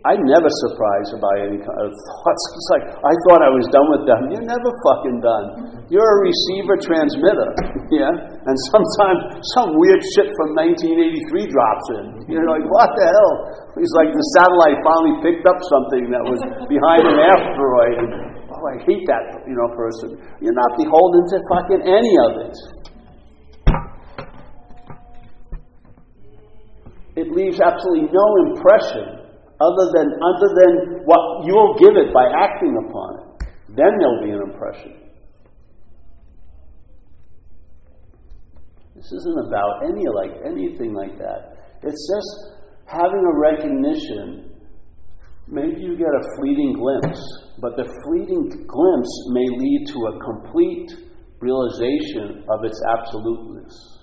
I'm 0.00 0.24
never 0.24 0.48
surprised 0.64 1.12
by 1.20 1.34
any 1.44 1.60
kind 1.60 1.80
of 1.84 1.92
thoughts. 1.92 2.42
It's 2.56 2.70
like, 2.72 2.86
I 3.04 3.12
thought 3.28 3.44
I 3.44 3.52
was 3.52 3.68
done 3.68 3.84
with 3.92 4.08
them. 4.08 4.32
You're 4.32 4.48
never 4.48 4.72
fucking 4.80 5.20
done. 5.20 5.46
You're 5.92 6.00
a 6.00 6.18
receiver 6.24 6.76
transmitter. 6.80 7.50
Yeah? 7.90 8.06
And 8.06 8.54
sometimes 8.70 9.42
some 9.58 9.74
weird 9.74 9.98
shit 10.14 10.30
from 10.38 10.54
1983 10.54 11.26
drops 11.50 11.86
in. 11.98 12.04
You're 12.30 12.46
like, 12.46 12.62
what 12.70 12.86
the 12.94 13.02
hell? 13.02 13.34
It's 13.82 13.90
like 13.98 14.14
the 14.14 14.26
satellite 14.38 14.78
finally 14.86 15.18
picked 15.26 15.42
up 15.42 15.58
something 15.66 16.06
that 16.14 16.22
was 16.22 16.38
behind 16.70 17.02
an 17.02 17.18
asteroid. 17.18 17.94
And, 17.98 18.08
oh, 18.46 18.62
I 18.62 18.78
hate 18.86 19.02
that, 19.10 19.42
you 19.42 19.58
know, 19.58 19.74
person. 19.74 20.22
You're 20.38 20.54
not 20.54 20.78
beholden 20.78 21.22
to 21.34 21.36
fucking 21.50 21.82
any 21.82 22.14
of 22.14 22.32
it. 22.46 22.56
It 27.18 27.34
leaves 27.34 27.58
absolutely 27.58 28.06
no 28.06 28.54
impression 28.54 29.19
other 29.60 29.86
than, 29.92 30.08
other 30.08 30.50
than 30.56 30.72
what 31.04 31.44
you'll 31.44 31.76
give 31.78 31.96
it 31.96 32.12
by 32.12 32.24
acting 32.32 32.76
upon 32.88 33.20
it. 33.20 33.46
Then 33.76 33.92
there'll 33.98 34.24
be 34.24 34.30
an 34.30 34.42
impression. 34.50 35.00
This 38.96 39.12
isn't 39.12 39.46
about 39.48 39.84
any 39.84 40.04
like 40.12 40.32
anything 40.44 40.92
like 40.92 41.16
that. 41.18 41.56
It's 41.82 42.08
just 42.12 42.60
having 42.86 43.24
a 43.24 43.38
recognition. 43.38 44.50
Maybe 45.48 45.80
you 45.80 45.96
get 45.96 46.06
a 46.06 46.24
fleeting 46.36 46.74
glimpse, 46.74 47.20
but 47.60 47.76
the 47.76 47.84
fleeting 48.04 48.66
glimpse 48.66 49.28
may 49.32 49.46
lead 49.48 49.86
to 49.88 49.98
a 50.06 50.20
complete 50.20 50.90
realization 51.40 52.44
of 52.50 52.64
its 52.64 52.80
absoluteness. 52.92 53.98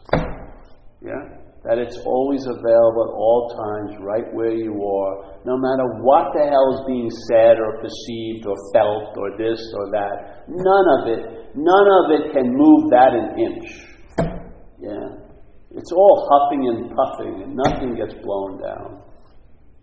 Yeah? 1.05 1.46
That 1.67 1.77
it's 1.77 1.99
always 2.07 2.47
available 2.47 3.11
at 3.11 3.13
all 3.13 3.51
times, 3.51 3.99
right 3.99 4.23
where 4.31 4.55
you 4.55 4.71
are, 4.71 5.43
no 5.43 5.59
matter 5.59 5.99
what 5.99 6.31
the 6.31 6.47
hell 6.47 6.79
is 6.79 6.81
being 6.87 7.11
said 7.27 7.59
or 7.59 7.83
perceived 7.83 8.47
or 8.47 8.55
felt 8.71 9.11
or 9.19 9.35
this 9.35 9.59
or 9.75 9.91
that. 9.91 10.47
None 10.47 10.87
of 10.95 11.01
it, 11.11 11.51
none 11.59 11.87
of 11.91 12.05
it 12.15 12.31
can 12.31 12.55
move 12.55 12.87
that 12.95 13.11
an 13.11 13.35
inch. 13.35 13.67
Yeah. 14.79 15.27
It's 15.75 15.91
all 15.91 16.23
huffing 16.31 16.63
and 16.71 16.95
puffing 16.95 17.43
and 17.43 17.59
nothing 17.59 17.99
gets 17.99 18.15
blown 18.23 18.63
down. 18.63 19.03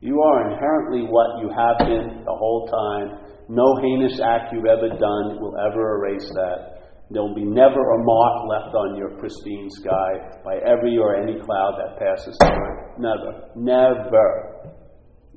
You 0.01 0.21
are 0.21 0.53
inherently 0.53 1.05
what 1.05 1.41
you 1.45 1.53
have 1.53 1.79
been 1.85 2.25
the 2.25 2.33
whole 2.33 2.67
time. 2.67 3.29
No 3.49 3.77
heinous 3.81 4.21
act 4.25 4.53
you've 4.53 4.65
ever 4.65 4.89
done 4.89 5.37
will 5.37 5.55
ever 5.61 6.01
erase 6.01 6.29
that. 6.33 6.74
There'll 7.11 7.35
be 7.35 7.45
never 7.45 7.81
a 7.81 8.03
mark 8.03 8.49
left 8.49 8.75
on 8.75 8.97
your 8.97 9.11
pristine 9.19 9.69
sky 9.71 10.41
by 10.45 10.57
every 10.67 10.97
or 10.97 11.17
any 11.17 11.39
cloud 11.41 11.75
that 11.79 11.99
passes 11.99 12.37
through. 12.41 12.75
Never. 12.99 13.51
Never. 13.57 14.55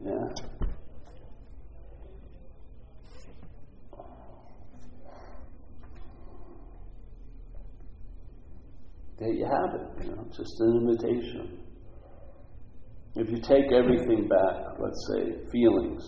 Yeah. 0.03 0.57
There 9.19 9.33
you 9.33 9.45
have 9.45 9.73
it, 9.73 10.05
you 10.05 10.15
know, 10.15 10.25
just 10.35 10.59
an 10.59 10.87
invitation. 10.87 11.59
If 13.15 13.31
you 13.31 13.41
take 13.41 13.71
everything 13.73 14.27
back, 14.27 14.77
let's 14.79 15.09
say 15.11 15.49
feelings, 15.51 16.03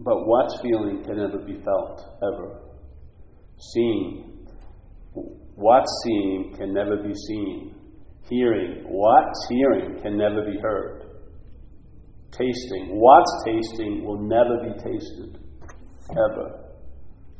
but 0.00 0.26
what's 0.26 0.60
feeling 0.60 1.02
can 1.04 1.16
never 1.16 1.38
be 1.38 1.60
felt, 1.64 2.18
ever. 2.22 2.60
Seeing, 3.56 4.46
what's 5.54 6.02
seeing 6.04 6.54
can 6.56 6.74
never 6.74 6.96
be 6.96 7.14
seen. 7.14 7.74
Hearing, 8.28 8.84
what's 8.88 9.46
hearing 9.48 10.00
can 10.02 10.16
never 10.16 10.42
be 10.44 10.58
heard. 10.60 11.02
Tasting, 12.32 12.88
what's 12.90 13.44
tasting 13.44 14.04
will 14.04 14.20
never 14.20 14.58
be 14.64 14.74
tasted, 14.82 15.38
ever. 16.10 16.64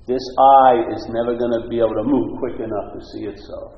This 0.07 0.23
eye 0.39 0.85
is 0.95 1.09
never 1.09 1.37
going 1.37 1.63
to 1.63 1.69
be 1.69 1.79
able 1.79 1.95
to 1.95 2.05
move 2.05 2.39
quick 2.39 2.61
enough 2.61 2.93
to 2.93 3.01
see 3.13 3.25
itself. 3.25 3.73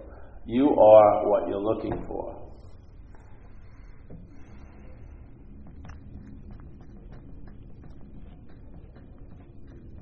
You 0.45 0.69
are 0.69 1.31
what 1.31 1.49
you're 1.49 1.63
looking 1.63 2.05
for. 2.07 2.46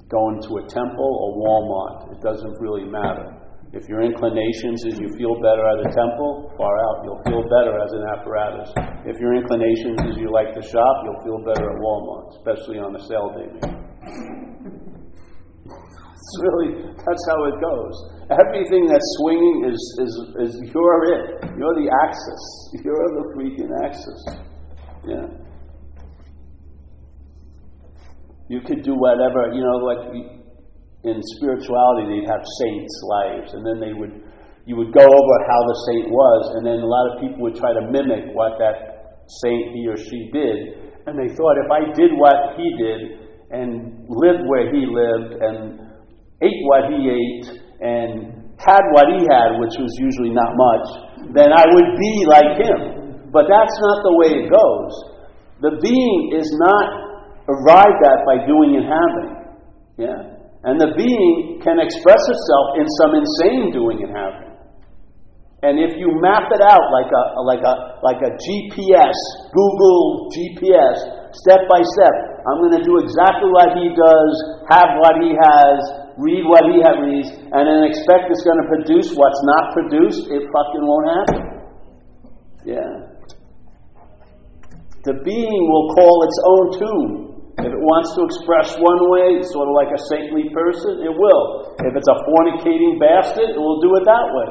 Going 0.09 0.40
to 0.43 0.59
a 0.61 0.64
temple 0.69 1.11
or 1.21 1.29
Walmart. 1.40 2.12
It 2.12 2.21
doesn't 2.21 2.61
really 2.61 2.85
matter. 2.85 3.40
If 3.75 3.88
your 3.88 4.03
inclinations 4.03 4.87
is 4.87 5.01
you 5.01 5.11
feel 5.19 5.35
better 5.43 5.67
at 5.67 5.83
a 5.83 5.90
temple, 5.90 6.55
far 6.57 6.79
out, 6.79 7.03
you'll 7.03 7.23
feel 7.27 7.43
better 7.43 7.75
as 7.75 7.90
an 7.90 8.05
apparatus. 8.14 8.71
If 9.03 9.19
your 9.19 9.35
inclinations 9.35 10.14
is 10.14 10.17
you 10.17 10.31
like 10.31 10.55
to 10.55 10.62
shop, 10.62 10.95
you'll 11.03 11.25
feel 11.27 11.43
better 11.43 11.75
at 11.75 11.77
Walmart, 11.83 12.38
especially 12.38 12.79
on 12.79 12.95
a 12.95 13.03
sale 13.03 13.35
day. 13.35 13.51
It's 15.67 16.37
really, 16.40 16.87
that's 16.95 17.25
how 17.29 17.45
it 17.51 17.59
goes. 17.59 17.95
Everything 18.31 18.87
that's 18.87 19.11
swinging 19.19 19.67
is, 19.67 19.81
is, 20.01 20.12
is 20.38 20.53
you're 20.71 21.05
it. 21.11 21.51
You're 21.59 21.75
the 21.75 21.90
axis. 22.07 22.43
You're 22.85 23.11
the 23.11 23.25
freaking 23.35 23.75
axis. 23.85 24.21
Yeah. 25.05 25.43
You 28.48 28.61
could 28.61 28.83
do 28.85 28.92
whatever, 28.92 29.52
you 29.57 29.64
know, 29.64 29.80
like 29.80 30.04
in 31.04 31.20
spirituality, 31.37 32.09
they'd 32.09 32.28
have 32.28 32.44
saints' 32.61 32.96
lives, 33.04 33.52
and 33.52 33.64
then 33.64 33.80
they 33.80 33.92
would, 33.92 34.24
you 34.64 34.76
would 34.76 34.92
go 34.92 35.04
over 35.04 35.35
how 35.48 35.61
the 35.68 35.76
saint 35.92 36.09
was, 36.09 36.42
and 36.57 36.62
then 36.64 36.80
a 36.80 36.88
lot 36.88 37.04
of 37.12 37.20
people 37.20 37.40
would 37.44 37.57
try 37.57 37.72
to 37.72 37.88
mimic 37.92 38.33
what 38.37 38.57
that 38.61 39.20
saint, 39.44 39.76
he 39.76 39.88
or 39.88 39.96
she, 39.96 40.28
did. 40.33 40.92
And 41.04 41.16
they 41.16 41.33
thought, 41.37 41.57
if 41.61 41.70
I 41.72 41.92
did 41.92 42.12
what 42.16 42.57
he 42.57 42.68
did, 42.76 43.00
and 43.52 44.09
lived 44.09 44.48
where 44.48 44.72
he 44.72 44.88
lived, 44.88 45.40
and 45.40 45.80
ate 46.40 46.62
what 46.64 46.88
he 46.88 47.00
ate, 47.12 47.48
and 47.80 48.52
had 48.57 48.85
what 48.96 49.09
he 49.12 49.24
had, 49.28 49.61
which 49.61 49.76
was 49.76 49.92
usually 50.00 50.33
not 50.33 50.52
much, 50.57 50.87
then 51.37 51.52
I 51.52 51.64
would 51.68 51.90
be 52.00 52.14
like 52.28 52.52
him. 52.61 52.80
But 53.33 53.44
that's 53.48 53.76
not 53.80 53.98
the 54.04 54.14
way 54.20 54.28
it 54.40 54.46
goes. 54.48 54.92
The 55.61 55.76
being 55.85 56.38
is 56.40 56.48
not 56.61 57.04
arrived 57.48 58.00
at 58.04 58.18
by 58.24 58.46
doing 58.46 58.80
and 58.80 58.87
having. 58.88 59.30
Yeah? 60.00 60.20
And 60.64 60.80
the 60.80 60.96
being 60.96 61.61
can 61.61 61.76
express 61.76 62.22
itself 62.24 62.66
in 62.80 62.87
some 63.00 63.12
insane 63.20 63.72
doing 63.72 64.00
and 64.00 64.12
having. 64.16 64.54
And 65.64 65.80
if 65.80 65.96
you 65.96 66.12
map 66.20 66.52
it 66.52 66.61
out 66.61 66.92
like 66.92 67.09
a, 67.09 67.22
like 67.44 67.64
a, 67.64 67.74
like 68.04 68.20
a 68.20 68.33
GPS, 68.37 69.16
Google 69.52 70.28
GPS, 70.28 70.96
step 71.33 71.64
by 71.72 71.80
step, 71.96 72.16
I'm 72.44 72.61
going 72.61 72.76
to 72.76 72.85
do 72.85 73.00
exactly 73.00 73.48
what 73.48 73.72
he 73.72 73.88
does, 73.96 74.33
have 74.68 75.00
what 75.00 75.16
he 75.24 75.33
has, 75.33 75.76
read 76.20 76.44
what 76.44 76.68
he 76.68 76.85
has 76.85 76.96
reads, 77.00 77.28
and 77.33 77.62
then 77.64 77.80
expect 77.88 78.28
it's 78.28 78.44
going 78.44 78.61
to 78.61 78.68
produce 78.68 79.16
what's 79.16 79.42
not 79.48 79.72
produced, 79.72 80.28
it 80.28 80.44
fucking 80.52 80.85
won't 80.85 81.09
happen. 81.16 81.42
Yeah. 82.68 82.92
The 85.04 85.20
being 85.24 85.61
will 85.68 85.88
call 85.96 86.16
its 86.24 86.38
own 86.44 86.64
tune. 86.76 87.34
If 87.55 87.70
it 87.70 87.82
wants 87.86 88.11
to 88.18 88.26
express 88.26 88.74
one 88.82 89.02
way, 89.14 89.38
sort 89.55 89.70
of 89.70 89.78
like 89.78 89.94
a 89.94 90.00
saintly 90.11 90.50
person, 90.50 91.07
it 91.07 91.14
will. 91.14 91.70
If 91.86 91.94
it's 91.94 92.11
a 92.11 92.18
fornicating 92.26 92.98
bastard, 92.98 93.55
it 93.55 93.61
will 93.62 93.78
do 93.78 93.94
it 93.94 94.05
that 94.11 94.26
way. 94.34 94.50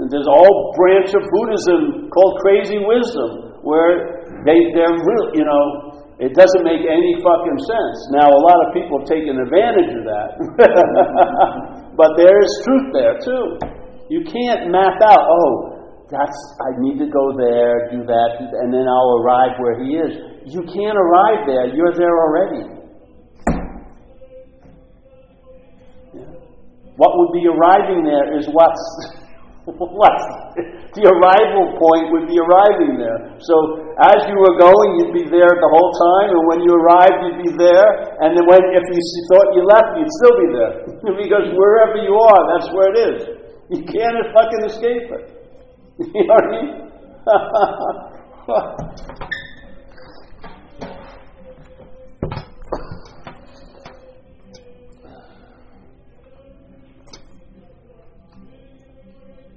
And 0.00 0.08
there's 0.08 0.24
a 0.24 0.32
whole 0.32 0.72
branch 0.72 1.12
of 1.12 1.20
Buddhism 1.28 2.08
called 2.08 2.40
crazy 2.40 2.80
wisdom, 2.80 3.60
where 3.60 4.24
they, 4.48 4.56
they're 4.72 4.96
real, 4.96 5.26
you 5.36 5.44
know, 5.44 5.64
it 6.16 6.32
doesn't 6.32 6.64
make 6.64 6.88
any 6.88 7.20
fucking 7.20 7.60
sense. 7.68 7.98
Now, 8.16 8.32
a 8.32 8.40
lot 8.40 8.64
of 8.64 8.72
people 8.72 9.04
have 9.04 9.08
taken 9.12 9.36
advantage 9.36 9.92
of 9.92 10.04
that. 10.08 10.28
but 12.00 12.16
there 12.16 12.40
is 12.40 12.50
truth 12.64 12.96
there, 12.96 13.20
too. 13.20 13.60
You 14.08 14.24
can't 14.24 14.72
map 14.72 14.96
out, 15.04 15.20
oh, 15.20 15.76
that's, 16.08 16.38
I 16.64 16.80
need 16.80 16.96
to 16.96 17.12
go 17.12 17.36
there, 17.36 17.92
do 17.92 18.00
that, 18.08 18.28
do 18.40 18.48
that, 18.48 18.60
and 18.64 18.72
then 18.72 18.88
I'll 18.88 19.20
arrive 19.20 19.60
where 19.60 19.76
he 19.84 20.00
is. 20.00 20.35
You 20.46 20.62
can't 20.62 20.94
arrive 20.94 21.42
there, 21.50 21.66
you're 21.74 21.94
there 21.98 22.14
already. 22.22 22.62
What 26.94 27.10
would 27.18 27.32
be 27.34 27.44
arriving 27.50 28.06
there 28.06 28.38
is 28.38 28.46
what's 28.54 28.86
what 29.66 30.14
the 30.94 31.02
arrival 31.02 31.74
point 31.74 32.14
would 32.14 32.30
be 32.30 32.38
arriving 32.38 32.94
there. 32.94 33.34
So 33.42 33.54
as 33.98 34.22
you 34.30 34.38
were 34.38 34.54
going, 34.54 35.02
you'd 35.02 35.18
be 35.18 35.26
there 35.26 35.50
the 35.50 35.66
whole 35.66 35.90
time, 35.98 36.30
and 36.30 36.42
when 36.46 36.62
you 36.62 36.70
arrived, 36.78 37.18
you'd 37.26 37.42
be 37.50 37.52
there. 37.58 38.14
And 38.22 38.38
then 38.38 38.46
when 38.46 38.62
if 38.70 38.86
you 38.86 39.02
thought 39.28 39.48
you 39.58 39.66
left, 39.66 39.98
you'd 39.98 40.14
still 40.22 40.36
be 40.38 40.48
there 40.54 40.74
because 41.26 41.50
wherever 41.58 41.98
you 41.98 42.14
are, 42.14 42.42
that's 42.54 42.70
where 42.70 42.88
it 42.94 42.98
is. 43.02 43.18
You 43.74 43.82
can't 43.82 44.30
fucking 44.30 44.62
escape 44.70 45.10
it. 45.10 45.26
You 45.98 46.22
know 46.22 46.38
what 46.38 46.46
I 46.46 46.54
mean? 46.54 46.70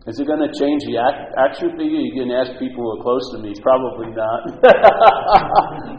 Is 0.09 0.17
it 0.17 0.25
going 0.25 0.41
to 0.41 0.49
change 0.57 0.81
the 0.89 0.97
act, 0.97 1.37
action 1.37 1.69
figure? 1.77 2.01
You 2.01 2.25
can 2.25 2.33
ask 2.33 2.57
people 2.57 2.81
who 2.81 2.97
are 2.97 3.01
close 3.05 3.21
to 3.37 3.45
me. 3.45 3.53
Probably 3.61 4.09
not. 4.09 4.57
that, 4.57 4.73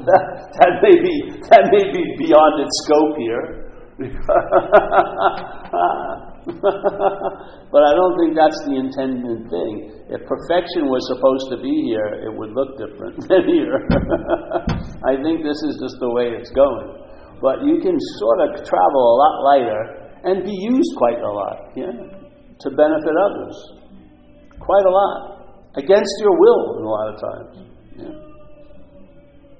that, 0.58 0.72
may 0.82 0.98
be 0.98 1.14
that 1.46 1.70
may 1.70 1.94
be 1.94 2.02
beyond 2.18 2.58
its 2.58 2.74
scope 2.82 3.14
here. 3.22 3.70
but 7.70 7.82
I 7.86 7.92
don't 7.94 8.18
think 8.18 8.34
that's 8.34 8.58
the 8.66 8.82
intended 8.82 9.46
thing. 9.46 9.94
If 10.10 10.26
perfection 10.26 10.90
was 10.90 11.06
supposed 11.06 11.54
to 11.54 11.62
be 11.62 11.70
here, 11.86 12.10
it 12.26 12.34
would 12.34 12.50
look 12.50 12.82
different 12.82 13.14
than 13.30 13.46
here. 13.46 13.78
I 15.06 15.22
think 15.22 15.46
this 15.46 15.62
is 15.70 15.78
just 15.78 16.02
the 16.02 16.10
way 16.10 16.34
it's 16.34 16.50
going. 16.50 16.98
But 17.38 17.62
you 17.62 17.78
can 17.78 17.94
sort 18.18 18.42
of 18.42 18.66
travel 18.66 19.02
a 19.06 19.16
lot 19.22 19.34
lighter 19.54 20.10
and 20.26 20.42
be 20.42 20.56
used 20.66 20.98
quite 20.98 21.22
a 21.22 21.30
lot, 21.30 21.70
yeah, 21.78 21.94
to 21.94 22.70
benefit 22.74 23.14
others 23.14 23.79
quite 24.60 24.86
a 24.86 24.92
lot, 24.92 25.72
against 25.76 26.14
your 26.20 26.36
will 26.38 26.62
a 26.78 26.84
lot 26.86 27.06
of 27.10 27.16
times. 27.20 27.52
Yeah. 27.96 28.14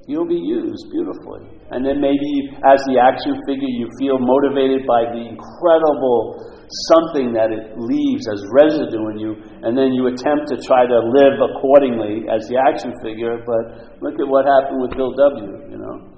You'll 0.07 0.29
be 0.29 0.39
used 0.39 0.91
beautifully. 0.91 1.47
And 1.71 1.87
then 1.87 2.01
maybe 2.03 2.31
as 2.67 2.83
the 2.91 2.99
action 2.99 3.39
figure, 3.47 3.71
you 3.71 3.87
feel 3.99 4.19
motivated 4.19 4.83
by 4.87 5.07
the 5.13 5.23
incredible 5.23 6.51
something 6.95 7.35
that 7.35 7.51
it 7.51 7.75
leaves 7.79 8.27
as 8.31 8.43
residue 8.55 9.11
in 9.11 9.19
you, 9.19 9.33
and 9.67 9.75
then 9.75 9.91
you 9.91 10.07
attempt 10.07 10.51
to 10.51 10.57
try 10.63 10.87
to 10.87 10.99
live 11.15 11.39
accordingly 11.43 12.27
as 12.31 12.47
the 12.47 12.59
action 12.59 12.95
figure. 13.03 13.43
But 13.43 13.99
look 14.03 14.15
at 14.19 14.27
what 14.27 14.47
happened 14.47 14.83
with 14.83 14.95
Bill 14.95 15.11
W., 15.11 15.67
you 15.67 15.79
know. 15.79 16.11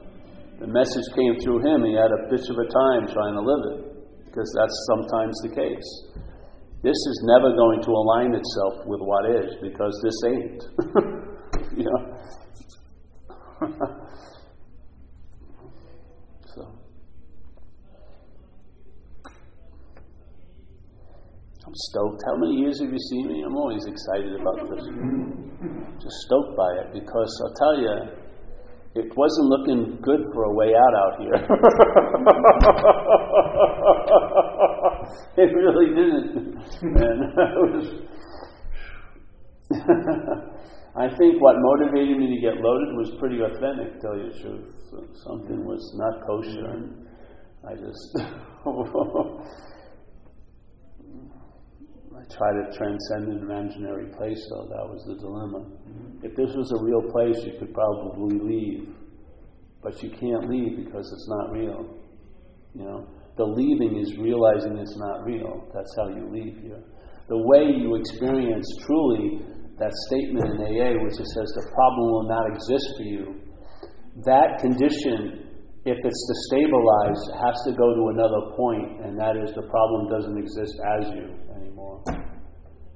The 0.61 0.69
message 0.69 1.09
came 1.17 1.41
through 1.41 1.65
him, 1.65 1.85
he 1.85 1.97
had 1.97 2.13
a 2.13 2.21
bitch 2.33 2.49
of 2.53 2.57
a 2.61 2.69
time 2.69 3.09
trying 3.13 3.35
to 3.35 3.43
live 3.45 3.63
it, 3.77 3.81
because 4.25 4.49
that's 4.57 4.77
sometimes 4.89 5.35
the 5.43 5.53
case. 5.57 5.89
This 6.83 6.97
is 6.97 7.23
never 7.25 7.55
going 7.55 7.81
to 7.81 7.91
align 7.93 8.35
itself 8.35 8.85
with 8.87 9.01
what 9.01 9.31
is 9.31 9.55
because 9.63 10.01
this 10.03 10.17
ain't. 10.27 10.65
you 11.79 11.85
know? 11.85 12.17
so. 16.57 16.67
I'm 21.65 21.73
stoked. 21.73 22.21
How 22.27 22.35
many 22.39 22.57
years 22.63 22.81
have 22.81 22.91
you 22.91 22.99
seen 23.11 23.29
me? 23.29 23.45
I'm 23.47 23.55
always 23.55 23.87
excited 23.87 24.35
about 24.41 24.69
this. 24.69 24.85
Just 26.03 26.17
stoked 26.27 26.57
by 26.57 26.73
it 26.83 26.93
because 26.95 27.41
I'll 27.47 27.55
tell 27.55 27.79
you, 27.79 27.95
it 28.95 29.11
wasn't 29.17 29.49
looking 29.49 29.97
good 30.03 30.21
for 30.35 30.45
a 30.45 30.53
way 30.53 30.75
out 30.75 30.95
out 30.99 31.19
here. 31.21 31.33
it 35.39 35.55
really 35.55 35.95
didn't. 35.95 36.52
And 36.83 37.35
was, 37.73 37.87
I 40.97 41.09
think 41.17 41.41
what 41.41 41.57
motivated 41.59 42.19
me 42.19 42.35
to 42.35 42.41
get 42.41 42.61
loaded 42.61 42.97
was 42.97 43.17
pretty 43.19 43.41
authentic, 43.41 44.01
tell 44.01 44.17
you 44.17 44.31
the 44.33 44.39
truth. 44.41 44.75
Something 45.25 45.65
was 45.65 45.81
not 45.97 46.27
kosher. 46.27 46.91
I 47.67 47.75
just 47.75 48.19
I 52.23 52.25
try 52.37 52.53
to 52.53 52.77
transcend 52.77 53.29
an 53.33 53.39
imaginary 53.43 54.07
place, 54.17 54.47
though. 54.51 54.67
That 54.69 54.87
was 54.87 55.05
the 55.07 55.15
dilemma. 55.17 55.59
Mm-hmm. 55.59 56.27
If 56.27 56.37
this 56.37 56.55
was 56.55 56.71
a 56.73 56.85
real 56.85 57.03
place, 57.11 57.45
you 57.45 57.59
could 57.59 57.75
probably 57.75 58.39
leave. 58.39 58.95
But 59.83 60.03
you 60.03 60.11
can't 60.11 60.49
leave 60.49 60.85
because 60.85 61.11
it's 61.13 61.29
not 61.29 61.51
real. 61.53 61.99
You 62.75 62.85
know? 62.85 63.07
The 63.37 63.45
leaving 63.45 63.97
is 63.97 64.17
realizing 64.19 64.77
it's 64.77 64.97
not 64.97 65.25
real. 65.25 65.65
That's 65.73 65.95
how 65.97 66.09
you 66.09 66.29
leave 66.29 66.61
here. 66.61 66.85
The 67.29 67.41
way 67.49 67.65
you 67.65 67.97
experience 67.97 68.67
truly 68.85 69.41
that 69.79 69.93
statement 70.09 70.45
in 70.53 70.57
AA, 70.61 71.01
which 71.01 71.17
it 71.17 71.29
says 71.33 71.49
the 71.57 71.67
problem 71.73 72.07
will 72.13 72.29
not 72.29 72.45
exist 72.53 72.87
for 72.97 73.05
you, 73.09 73.41
that 74.29 74.61
condition, 74.61 75.49
if 75.89 75.97
it's 75.97 76.23
to 76.29 76.35
stabilize, 76.53 77.21
has 77.41 77.57
to 77.65 77.73
go 77.73 77.89
to 77.97 78.05
another 78.13 78.53
point, 78.55 79.01
and 79.01 79.19
that 79.19 79.41
is 79.41 79.51
the 79.57 79.65
problem 79.73 80.13
doesn't 80.13 80.37
exist 80.37 80.77
as 81.01 81.09
you 81.17 81.33
anymore. 81.57 82.05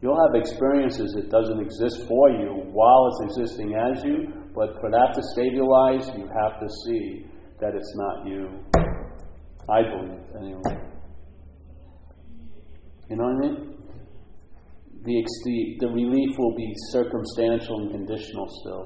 You'll 0.03 0.21
have 0.21 0.37
experiences 0.37 1.17
it 1.17 1.31
doesn't 1.31 1.61
exist 1.61 2.07
for 2.07 2.29
you 2.31 2.69
while 2.77 3.09
it's 3.09 3.33
existing 3.33 3.73
as 3.73 4.05
you, 4.05 4.29
but 4.55 4.77
for 4.81 4.91
that 4.91 5.17
to 5.17 5.23
stabilize, 5.33 6.07
you 6.13 6.29
have 6.29 6.61
to 6.61 6.69
see 6.85 7.25
that 7.61 7.73
it's 7.75 7.95
not 7.97 8.29
you. 8.29 8.96
I 9.69 9.83
believe, 9.83 10.21
anyway. 10.39 10.63
You 13.11 13.17
know 13.17 13.25
what 13.25 13.37
I 13.37 13.49
mean? 13.49 13.73
The, 15.05 15.23
the, 15.45 15.87
the 15.87 15.89
relief 15.89 16.37
will 16.39 16.57
be 16.57 16.73
circumstantial 16.91 17.79
and 17.83 17.91
conditional 17.93 18.49
still, 18.61 18.85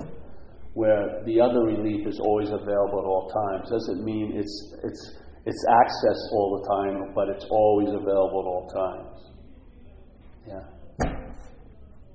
where 0.75 1.23
the 1.25 1.41
other 1.41 1.65
relief 1.65 2.07
is 2.07 2.21
always 2.21 2.49
available 2.49 3.01
at 3.01 3.07
all 3.09 3.33
times. 3.33 3.71
Doesn't 3.71 4.05
mean 4.05 4.33
it's, 4.37 4.75
it's, 4.85 5.17
it's 5.47 5.65
access 5.85 6.19
all 6.33 6.61
the 6.61 6.69
time, 6.69 7.13
but 7.15 7.29
it's 7.29 7.47
always 7.51 7.89
available 7.89 8.41
at 8.45 8.49
all 8.49 8.69
times. 8.69 9.17
Yeah 10.47 10.81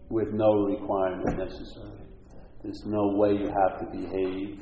with 0.09 0.31
no 0.33 0.65
requirement 0.65 1.37
necessary. 1.37 1.99
There's 2.63 2.83
no 2.85 3.15
way 3.15 3.31
you 3.31 3.47
have 3.47 3.79
to 3.79 3.85
behave, 3.91 4.59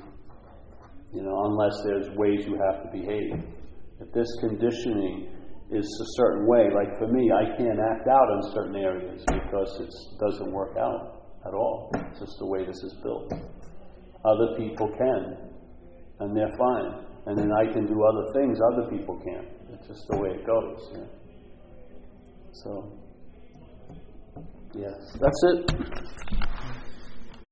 you 1.14 1.22
know, 1.22 1.46
unless 1.46 1.74
there's 1.86 2.10
ways 2.18 2.46
you 2.46 2.60
have 2.70 2.84
to 2.84 2.90
behave. 2.92 3.44
This 4.12 4.28
conditioning 4.42 5.30
is 5.72 5.86
a 5.86 6.08
certain 6.18 6.48
way, 6.48 6.68
like 6.74 6.98
for 6.98 7.08
me, 7.08 7.32
I 7.32 7.46
can't 7.58 7.80
act 7.80 8.08
out 8.08 8.28
in 8.34 8.54
certain 8.54 8.76
areas 8.76 9.24
because 9.26 9.80
it 9.80 9.94
doesn't 10.20 10.52
work 10.52 10.76
out 10.78 11.24
at 11.48 11.54
all. 11.54 11.90
It's 11.96 12.20
just 12.20 12.38
the 12.40 12.46
way 12.46 12.66
this 12.66 12.76
is 12.76 12.96
built. 13.02 13.32
Other 14.26 14.58
people 14.58 14.88
can, 14.88 15.38
and 16.20 16.36
they're 16.36 16.52
fine. 16.58 17.06
And 17.26 17.38
then 17.38 17.52
I 17.52 17.72
can 17.72 17.86
do 17.86 18.04
other 18.04 18.34
things 18.34 18.60
other 18.74 18.90
people 18.90 19.20
can't. 19.24 19.48
It's 19.72 19.88
just 19.88 20.08
the 20.10 20.18
way 20.18 20.30
it 20.30 20.46
goes. 20.46 20.92
Yeah. 20.94 21.06
So. 22.52 23.00
Yes, 24.76 25.18
that's 25.20 25.44
it. 25.54 25.72